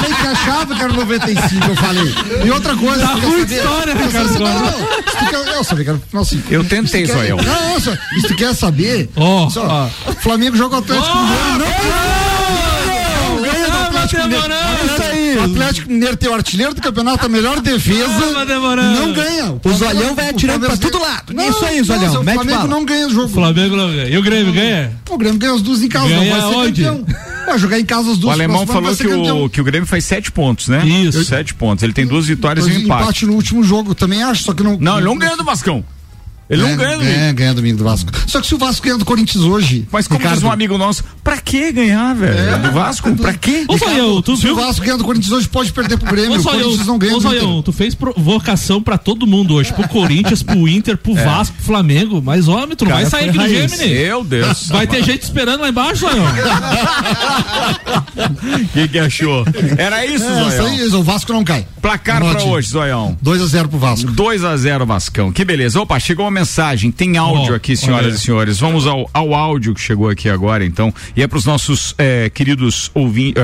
[0.05, 2.15] Eu sei que achava que era 95, eu falei.
[2.45, 3.01] E outra coisa.
[3.07, 5.97] Tá ruim de história, Eu Ricardo não, não, se tu quer- Eu sabia que era
[5.99, 6.53] no final 5.
[6.53, 7.37] Eu tentei, quer- Zoião.
[7.37, 9.09] Não, não, só- se tu quer saber.
[9.15, 9.89] Ó, só,
[10.21, 11.65] Flamengo joga o Atlético Mineiro.
[11.65, 14.43] Não, não ganha do Atlético Mineiro.
[14.45, 15.14] Olha Isso aí.
[15.37, 18.07] O Atlético Mineiro tem o artilheiro do campeonato, a melhor defesa.
[18.95, 19.55] Não ganha.
[19.63, 21.33] O Zoião vai atirando pra todo lado.
[21.33, 22.21] Não, Isso aí, não, Zoião.
[22.21, 22.67] O Flamengo bala.
[22.67, 23.25] não ganha o jogo.
[23.25, 24.07] O Flamengo não ganha.
[24.09, 24.91] E o Grêmio ganha?
[25.09, 27.05] O Grêmio ganha as duas em casa, Ganha não vai ser campeão.
[27.45, 30.03] Vai jogar em casa as O duas alemão falou que o, que o Grêmio faz
[30.05, 30.85] sete pontos, né?
[30.85, 31.23] Isso.
[31.23, 31.83] Sete pontos.
[31.83, 33.03] Ele tem duas vitórias Dois e um empate.
[33.03, 34.77] empate no último jogo, também acho, só que não.
[34.79, 35.83] Não, ele não ganha do Vascão.
[36.47, 37.11] Ele não ganha domingo.
[37.15, 38.11] Ganha, ganha domingo do Vasco.
[38.27, 39.87] Só que se o Vasco ganha do Corinthians hoje.
[39.91, 42.37] Mas como Ricardo, diz um amigo nosso, pra que ganhar, velho?
[42.37, 42.57] É.
[42.59, 43.15] do Vasco?
[43.15, 43.65] Pra quê?
[43.67, 44.53] Ô, Zoião, tu se viu?
[44.53, 46.37] o Vasco ganha do Corinthians hoje, pode perder pro Grêmio.
[46.37, 47.19] Ô, o Corinthians não ganha ô.
[47.19, 49.73] Zoião, tu fez provocação pra todo mundo hoje.
[49.73, 52.21] Pro Corinthians, pro Inter, pro Vasco, pro Flamengo.
[52.23, 53.47] Mas, homem, tu não vai sair aqui do.
[53.49, 53.95] Gemini.
[53.95, 54.67] Meu Deus.
[54.67, 56.25] Vai ter gente esperando lá embaixo, Zoião.
[56.25, 56.29] O
[58.73, 59.45] que, que achou?
[59.77, 60.65] Era isso, É, isso Zoião.
[60.67, 61.65] aí, o Vasco não cai.
[61.81, 62.35] Placar Anote.
[62.43, 63.17] pra hoje, Zoião.
[63.23, 64.11] 2x0 pro Vasco.
[64.11, 65.31] 2 a 0 Vascão.
[65.31, 65.79] Que beleza.
[65.81, 66.91] Opa, chegou uma mensagem.
[66.91, 68.15] Tem áudio Ó, aqui, senhoras olha.
[68.15, 68.59] e senhores.
[68.59, 70.93] Vamos ao, ao áudio que chegou aqui agora, então.
[71.15, 73.41] E é para os nossos eh, queridos ouvintes.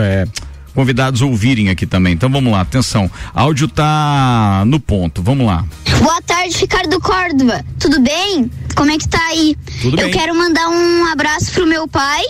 [0.76, 2.14] convidados ouvirem aqui também.
[2.14, 3.10] Então vamos lá, atenção.
[3.34, 5.22] Áudio tá no ponto.
[5.24, 5.66] Vamos lá.
[6.00, 7.64] Boa tarde, Ricardo Córdova.
[7.80, 8.50] Tudo bem?
[8.76, 9.56] Como é que tá aí?
[9.82, 10.14] Tudo Eu bem.
[10.14, 12.24] quero mandar um abraço pro meu pai,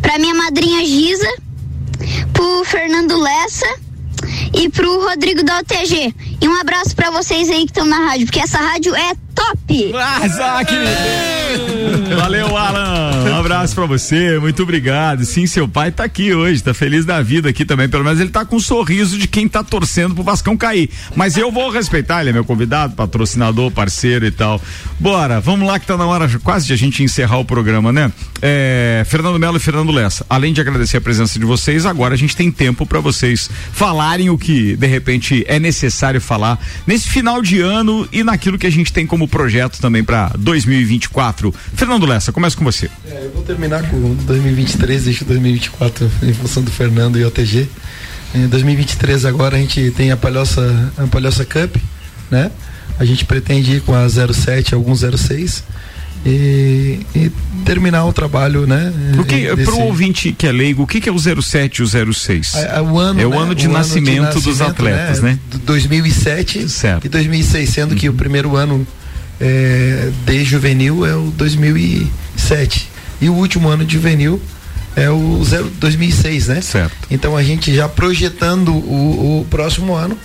[0.00, 1.28] pra minha madrinha Giza,
[2.32, 3.66] pro Fernando Lessa
[4.54, 6.14] e pro Rodrigo da OTG.
[6.40, 9.12] E um abraço pra vocês aí que estão na rádio, porque essa rádio é
[9.50, 9.94] top!
[9.94, 13.30] Ah, que Valeu, Alan.
[13.30, 15.24] Um abraço pra você, muito obrigado.
[15.24, 17.88] Sim, seu pai tá aqui hoje, tá feliz da vida aqui também.
[17.88, 20.90] Pelo menos ele tá com um sorriso de quem tá torcendo pro Vascão cair.
[21.14, 24.60] Mas eu vou respeitar, ele é meu convidado, patrocinador, parceiro e tal.
[24.98, 28.12] Bora, vamos lá que tá na hora quase de a gente encerrar o programa, né?
[28.42, 32.18] É, Fernando Melo e Fernando Lessa, além de agradecer a presença de vocês, agora a
[32.18, 37.42] gente tem tempo pra vocês falarem o que de repente é necessário falar nesse final
[37.42, 41.54] de ano e naquilo que a gente tem como projeto também pra 2024.
[41.74, 42.90] Fernando Lessa, começa com você.
[43.06, 47.68] É, eu vou terminar com 2023, deixo 2024 em função do Fernando e OTG.
[48.34, 51.76] Em 2023 agora a gente tem a Palhoça, a Palhoça Cup,
[52.30, 52.50] né?
[52.98, 55.64] A gente pretende ir com a 07, alguns 06
[56.24, 57.32] e, e
[57.64, 58.92] terminar o trabalho, né?
[59.18, 61.82] O que, desse- pro ouvinte que é leigo, o que, que é o 07 e
[61.82, 62.54] o 06?
[62.54, 63.36] É, é o ano, é o né?
[63.38, 65.38] ano de, nascimento, dos nascimento, atletas, né?
[65.50, 67.06] Do 2007 Certo.
[67.06, 68.86] e 2006, sendo que o primeiro ano
[69.40, 72.88] é, de juvenil é o 2007
[73.20, 74.40] e o último ano de juvenil
[74.96, 76.60] é o zero- 2006, né?
[76.60, 76.92] Certo.
[77.10, 80.16] Então a gente já projetando o, o próximo ano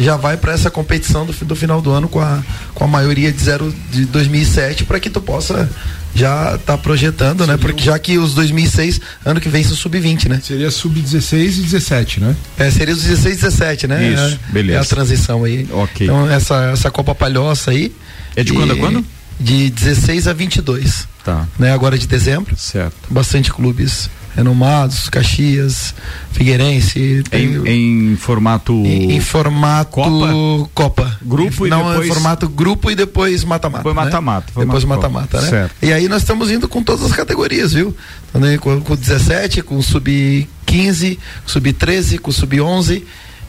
[0.00, 2.42] já vai para essa competição do, do final do ano com a,
[2.74, 5.68] com a maioria de zero de 2007 para que tu possa
[6.14, 7.56] já estar projetando, né?
[7.56, 10.40] Porque já que os 2006 ano que vem são sub-20, né?
[10.42, 12.36] Seria sub-16 e 17, né?
[12.58, 14.08] É, seria os 16 e 17, né?
[14.12, 14.78] Isso, É- beleza.
[14.78, 15.66] É a transição aí.
[15.72, 16.06] Ok.
[16.06, 17.92] Então, essa, essa Copa Palhoça aí.
[18.36, 19.04] É de quando a quando?
[19.38, 21.08] De 16 a 22.
[21.24, 21.46] Tá.
[21.58, 21.72] Né?
[21.72, 22.56] Agora de dezembro.
[22.56, 22.94] Certo.
[23.10, 25.94] Bastante clubes renomados, Caxias,
[26.32, 27.22] Figueirense.
[27.32, 28.72] Em, em formato.
[28.72, 30.70] em, em formato Copa?
[30.74, 31.18] Copa.
[31.22, 33.78] Grupo e Não, depois- em formato grupo e depois mata-mata.
[33.84, 34.04] Depois né?
[34.04, 35.48] mata-mata, formato Depois mata-mata, né?
[35.48, 35.74] Certo.
[35.82, 37.94] E aí nós estamos indo com todas as categorias, viu?
[38.28, 43.02] Então, né, Com, com 17, com sub-15, sub-13, com sub-11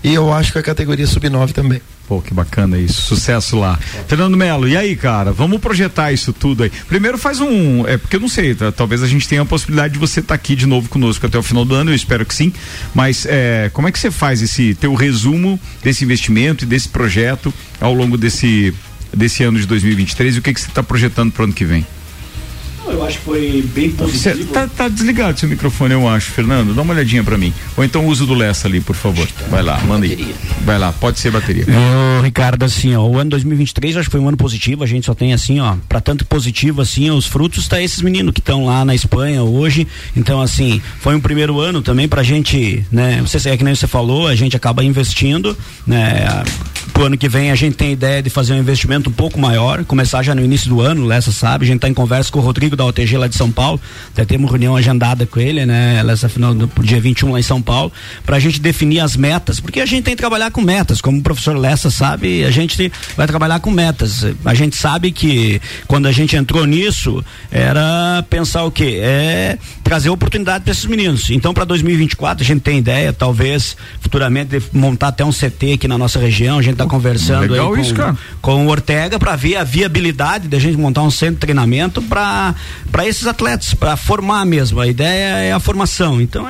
[0.03, 1.81] e eu acho que a categoria sub-9 também.
[2.07, 3.01] Pô, que bacana isso.
[3.01, 3.79] Sucesso lá.
[4.07, 5.31] Fernando Melo, e aí, cara?
[5.31, 6.71] Vamos projetar isso tudo aí.
[6.87, 7.87] Primeiro faz um.
[7.87, 8.71] É porque eu não sei, tá?
[8.71, 11.43] talvez a gente tenha a possibilidade de você estar aqui de novo conosco até o
[11.43, 12.51] final do ano, eu espero que sim.
[12.93, 17.53] Mas é, como é que você faz esse teu resumo desse investimento e desse projeto
[17.79, 18.73] ao longo desse,
[19.15, 21.65] desse ano de 2023 e o que, que você está projetando para o ano que
[21.65, 21.85] vem?
[22.85, 24.53] Eu acho que foi bem Você positivo.
[24.53, 26.73] tá, tá desligado seu microfone, eu acho, Fernando.
[26.73, 27.53] Dá uma olhadinha para mim.
[27.77, 29.27] Ou então usa o do Lessa ali, por favor.
[29.49, 30.35] Vai lá, manda aí.
[30.65, 31.65] Vai lá, pode ser bateria.
[31.65, 35.05] Ô, Ricardo, assim, ó, o ano 2023 acho que foi um ano positivo, a gente
[35.05, 38.65] só tem assim, ó, para tanto positivo assim, os frutos tá esses meninos que estão
[38.65, 39.87] lá na Espanha hoje.
[40.15, 43.63] Então, assim, foi um primeiro ano também pra gente, né, não sei se é que
[43.63, 46.43] nem você falou, a gente acaba investindo, né,
[46.93, 49.83] pro ano que vem a gente tem ideia de fazer um investimento um pouco maior,
[49.85, 52.41] começar já no início do ano, Lessa sabe, a gente tá em conversa com o
[52.41, 56.29] Rodrigo da OTG lá de São Paulo, até temos reunião agendada com ele, né, Lessa
[56.29, 57.91] final do dia 21 lá em São Paulo,
[58.25, 61.21] pra gente definir as metas, porque a gente tem que trabalhar com metas, como o
[61.21, 64.25] professor Lessa sabe, a gente vai trabalhar com metas.
[64.45, 68.99] A gente sabe que quando a gente entrou nisso, era pensar o quê?
[69.01, 71.29] É trazer oportunidade para esses meninos.
[71.29, 75.87] Então, para 2024, a gente tem ideia, talvez futuramente, de montar até um CT aqui
[75.87, 76.59] na nossa região.
[76.59, 77.93] A gente está conversando Legal aí com, isso,
[78.41, 82.55] com o Ortega para ver a viabilidade da gente montar um centro de treinamento para
[82.91, 84.79] para esses atletas, para formar mesmo.
[84.79, 86.21] A ideia é a formação.
[86.21, 86.45] Então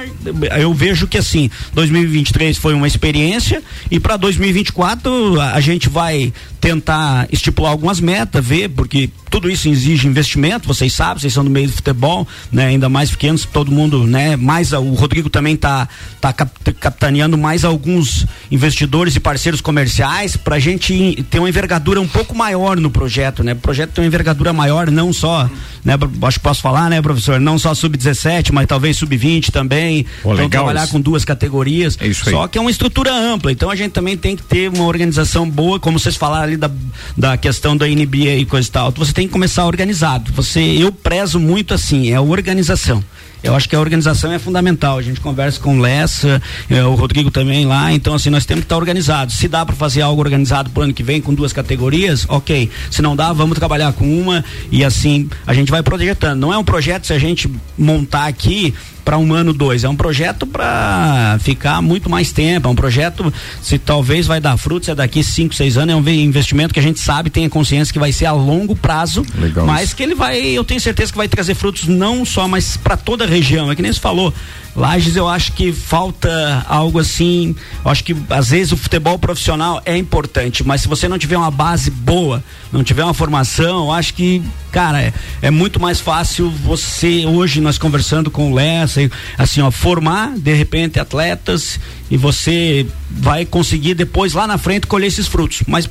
[0.57, 6.33] eu vejo que assim, 2023 foi uma experiência e para 2024 a, a gente vai
[6.63, 11.49] tentar estipular algumas metas, ver, porque tudo isso exige investimento, vocês sabem, vocês são do
[11.49, 15.89] meio do futebol, né, ainda mais pequenos, todo mundo, né, mais o Rodrigo também tá
[16.21, 21.99] tá cap- capitaneando mais alguns investidores e parceiros comerciais para a gente ter uma envergadura
[21.99, 23.51] um pouco maior no projeto, né?
[23.51, 25.49] O projeto tem uma envergadura maior, não só,
[25.83, 30.05] né, acho que posso falar, né, professor, não só sub-17, mas talvez sub-20 também.
[30.21, 30.93] Pô, então trabalhar isso.
[30.93, 31.97] com duas categorias.
[31.99, 32.33] É isso aí.
[32.33, 35.49] Só que é uma estrutura ampla, então a gente também tem que ter uma organização
[35.49, 36.69] boa, como vocês falaram ali da,
[37.17, 38.91] da questão da NBA e coisa e tal.
[38.91, 40.31] Você tem que começar organizado.
[40.33, 43.03] Você, eu prezo muito assim, é a organização.
[43.43, 44.97] Eu acho que a organização é fundamental.
[44.97, 47.91] A gente conversa com o Lessa, eh, o Rodrigo também lá.
[47.91, 49.35] Então, assim, nós temos que estar organizados.
[49.35, 52.69] Se dá para fazer algo organizado pro ano que vem com duas categorias, ok.
[52.89, 56.39] Se não dá, vamos trabalhar com uma e assim a gente vai projetando.
[56.39, 58.73] Não é um projeto se a gente montar aqui
[59.03, 59.83] para um ano, dois.
[59.83, 62.67] É um projeto para ficar muito mais tempo.
[62.67, 63.31] É um projeto,
[63.61, 65.93] se talvez vai dar frutos, é daqui cinco, seis anos.
[65.93, 68.75] É um investimento que a gente sabe, tem a consciência que vai ser a longo
[68.75, 69.95] prazo, Legal mas isso.
[69.95, 73.25] que ele vai, eu tenho certeza que vai trazer frutos não só, mas para toda
[73.25, 73.71] a região.
[73.71, 74.33] É que nem se falou.
[74.75, 77.55] Lages, eu acho que falta algo assim.
[77.85, 81.37] Eu acho que às vezes o futebol profissional é importante, mas se você não tiver
[81.37, 85.13] uma base boa, não tiver uma formação, eu acho que, cara, é,
[85.43, 89.01] é muito mais fácil você, hoje nós conversando com o Lessa,
[89.37, 95.07] assim, ó, formar de repente atletas e você vai conseguir depois lá na frente colher
[95.07, 95.61] esses frutos.
[95.67, 95.87] Mas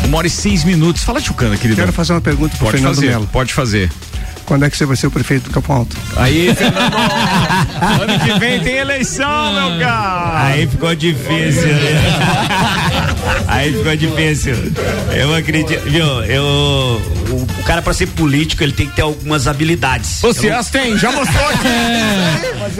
[0.05, 1.03] Uma hora e seis minutos.
[1.03, 1.79] Fala, Tchucana, querido.
[1.79, 3.27] Quero fazer uma pergunta pro Pode Fernando fazer, Melo.
[3.31, 3.91] pode fazer.
[4.49, 5.95] Quando é que você vai ser o prefeito do Campo Alto?
[6.17, 6.95] Aí, Fernando.
[8.01, 10.45] ano que vem tem eleição, meu cara.
[10.47, 12.01] Aí ficou difícil, né?
[13.47, 14.55] Aí ficou difícil.
[15.15, 16.23] Eu acredito, viu?
[16.23, 20.19] Eu, o, o cara para ser político ele tem que ter algumas habilidades.
[20.21, 21.67] Você Eu- as tem, já mostrou aqui.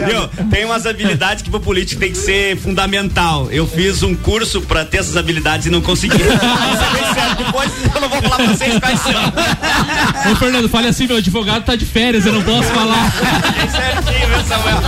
[0.00, 0.28] Viu?
[0.50, 3.48] Tem umas habilidades que pro político tem que ser fundamental.
[3.50, 6.14] Eu fiz um curso pra ter essas habilidades e não consegui.
[6.22, 7.34] É.
[7.44, 10.32] Depois eu não vou falar pra vocês quais são.
[10.32, 13.10] Ô, Fernando, fale assim, meu advogado tá de férias, eu não posso falar.
[13.60, 14.80] É certinho, Samuel?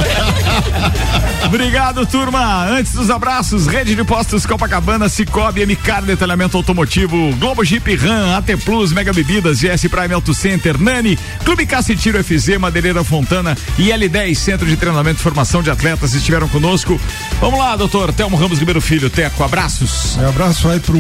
[1.45, 2.67] Obrigado, turma.
[2.67, 8.57] Antes dos abraços, Rede de Postos Copacabana, Cicobi, MCAR Detalhamento Automotivo, Globo Jeep Ram, AT
[8.65, 13.57] Plus, Mega Bebidas, GS Prime Auto Center, Nani, Clube Caça e Tiro FZ, Madeireira Fontana
[13.79, 16.99] e L10, Centro de Treinamento e Formação de Atletas, estiveram conosco.
[17.41, 20.17] Vamos lá, doutor Telmo Ramos Ribeiro Filho, Teco, abraços.
[20.17, 20.99] Um abraço vai pro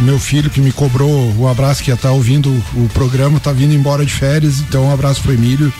[0.00, 3.74] meu filho que me cobrou o abraço que ia estar ouvindo o programa, tá vindo
[3.74, 5.72] embora de férias, então um abraço pro Emílio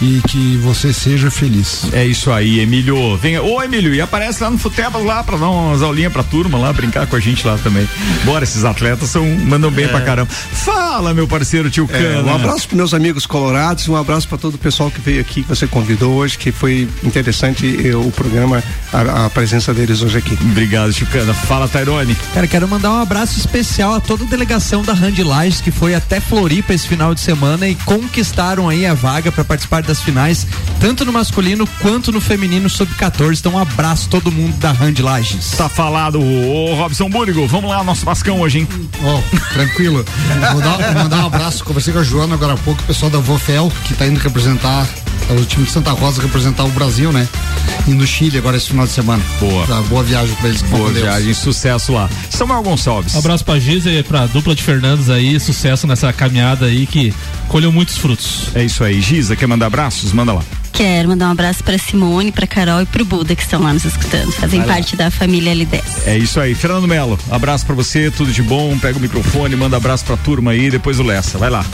[0.00, 1.82] e que você seja feliz.
[1.92, 3.16] É isso aí, Emílio.
[3.18, 3.42] Venha.
[3.42, 6.72] Ô, Emílio, e aparece lá no Futebas lá pra dar umas aulinhas pra turma lá,
[6.72, 7.86] brincar com a gente lá também.
[8.24, 9.88] Bora, esses atletas são, mandam bem É.
[9.88, 10.30] pra caramba.
[10.32, 12.22] Fala, meu parceiro tio É, Cana.
[12.30, 15.42] um abraço para meus amigos colorados, um abraço para todo o pessoal que veio aqui,
[15.42, 18.62] que você convidou hoje, que foi interessante eh, o programa,
[18.92, 20.36] a, a presença deles hoje aqui.
[20.40, 21.34] Obrigado, tio Cana.
[21.34, 22.16] Fala, Tairone.
[22.34, 25.94] Cara, quero mandar um abraço especial a toda a delegação da Hand Lages que foi
[25.94, 30.46] até Floripa esse final de semana e conquistaram aí a vaga para participar das finais,
[30.80, 33.38] tanto no masculino quanto no feminino sub-14.
[33.40, 35.50] Então, um abraço a todo mundo da Hand Lages.
[35.50, 37.46] Tá falado, ô Robson Búrigo.
[37.46, 38.68] Vamos lá, nosso Vascão hoje, hein?
[39.02, 39.20] Ó,
[39.52, 40.04] tranquilo.
[40.52, 41.64] Vou dar, vou mandar um abraço.
[41.64, 44.86] Conversei com a Joana agora há pouco, o pessoal da Vofel, que tá indo representar,
[45.28, 47.28] é o time de Santa Rosa representar o Brasil, né?
[47.86, 49.22] Indo no Chile agora esse final de semana.
[49.40, 49.66] Boa.
[49.66, 50.62] Tá, boa viagem pra eles.
[50.62, 51.04] Boa Deus.
[51.04, 52.08] viagem, sucesso lá.
[52.30, 53.14] Samuel Gonçalves.
[53.14, 57.12] Um abraço pra Giza e pra dupla de Fernandes aí, sucesso nessa caminhada aí que
[57.48, 58.50] colheu muitos frutos.
[58.54, 59.00] É isso aí.
[59.00, 60.12] Giza, quer mandar abraços?
[60.12, 60.42] Manda lá.
[60.72, 63.84] Quero mandar um abraço pra Simone, pra Carol e pro Buda que estão lá nos
[63.86, 64.30] escutando.
[64.32, 64.74] Fazem Vai lá.
[64.74, 65.82] parte da família L10.
[66.06, 66.54] É isso aí.
[66.54, 68.76] Fernando Melo, abraço pra você, tudo de bom.
[68.78, 71.38] Pega o microfone, manda abraço pra turma aí, depois o Lessa.
[71.38, 71.64] Vai lá.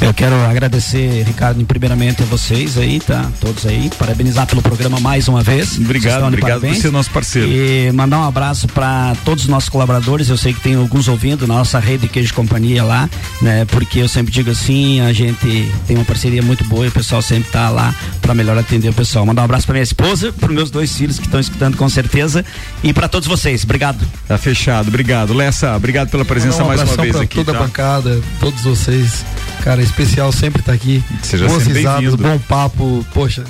[0.00, 3.30] Eu quero agradecer, Ricardo, primeiramente a vocês aí, tá?
[3.40, 3.90] Todos aí.
[3.98, 5.78] Parabenizar pelo programa mais uma vez.
[5.78, 7.48] Obrigado, obrigado por ser nosso parceiro.
[7.50, 10.28] E mandar um abraço para todos os nossos colaboradores.
[10.28, 13.08] Eu sei que tem alguns ouvindo na nossa rede Queijo Companhia lá,
[13.40, 13.64] né?
[13.64, 17.22] Porque eu sempre digo assim, a gente tem uma parceria muito boa e o pessoal
[17.22, 19.24] sempre tá lá para melhor atender o pessoal.
[19.24, 22.44] Mandar um abraço para minha esposa, para meus dois filhos que estão escutando com certeza
[22.82, 23.64] e para todos vocês.
[23.64, 24.06] Obrigado.
[24.28, 25.32] Tá fechado, obrigado.
[25.32, 27.36] Lessa, obrigado pela presença um mais uma vez pra aqui.
[27.36, 27.58] toda tá?
[27.58, 29.24] a bancada, todos vocês.
[29.66, 31.02] Cara, especial sempre tá aqui.
[31.24, 33.42] Seja Boas risadas, bom papo, poxa,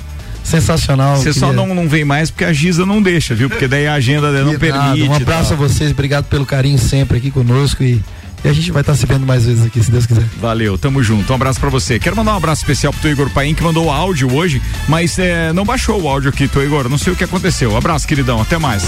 [0.43, 1.17] sensacional.
[1.17, 3.47] Você só não, não vem mais porque a Giza não deixa, viu?
[3.47, 5.09] Porque daí a agenda não nada, permite.
[5.09, 8.01] Um abraço a vocês, obrigado pelo carinho sempre aqui conosco e,
[8.43, 10.25] e a gente vai estar se vendo mais vezes aqui, se Deus quiser.
[10.41, 11.31] Valeu, tamo junto.
[11.31, 11.99] Um abraço pra você.
[11.99, 15.53] Quero mandar um abraço especial pro teu Igor Paim, que mandou áudio hoje, mas é,
[15.53, 16.89] não baixou o áudio aqui, teu Igor.
[16.89, 17.77] Não sei o que aconteceu.
[17.77, 18.41] Abraço, queridão.
[18.41, 18.83] Até mais.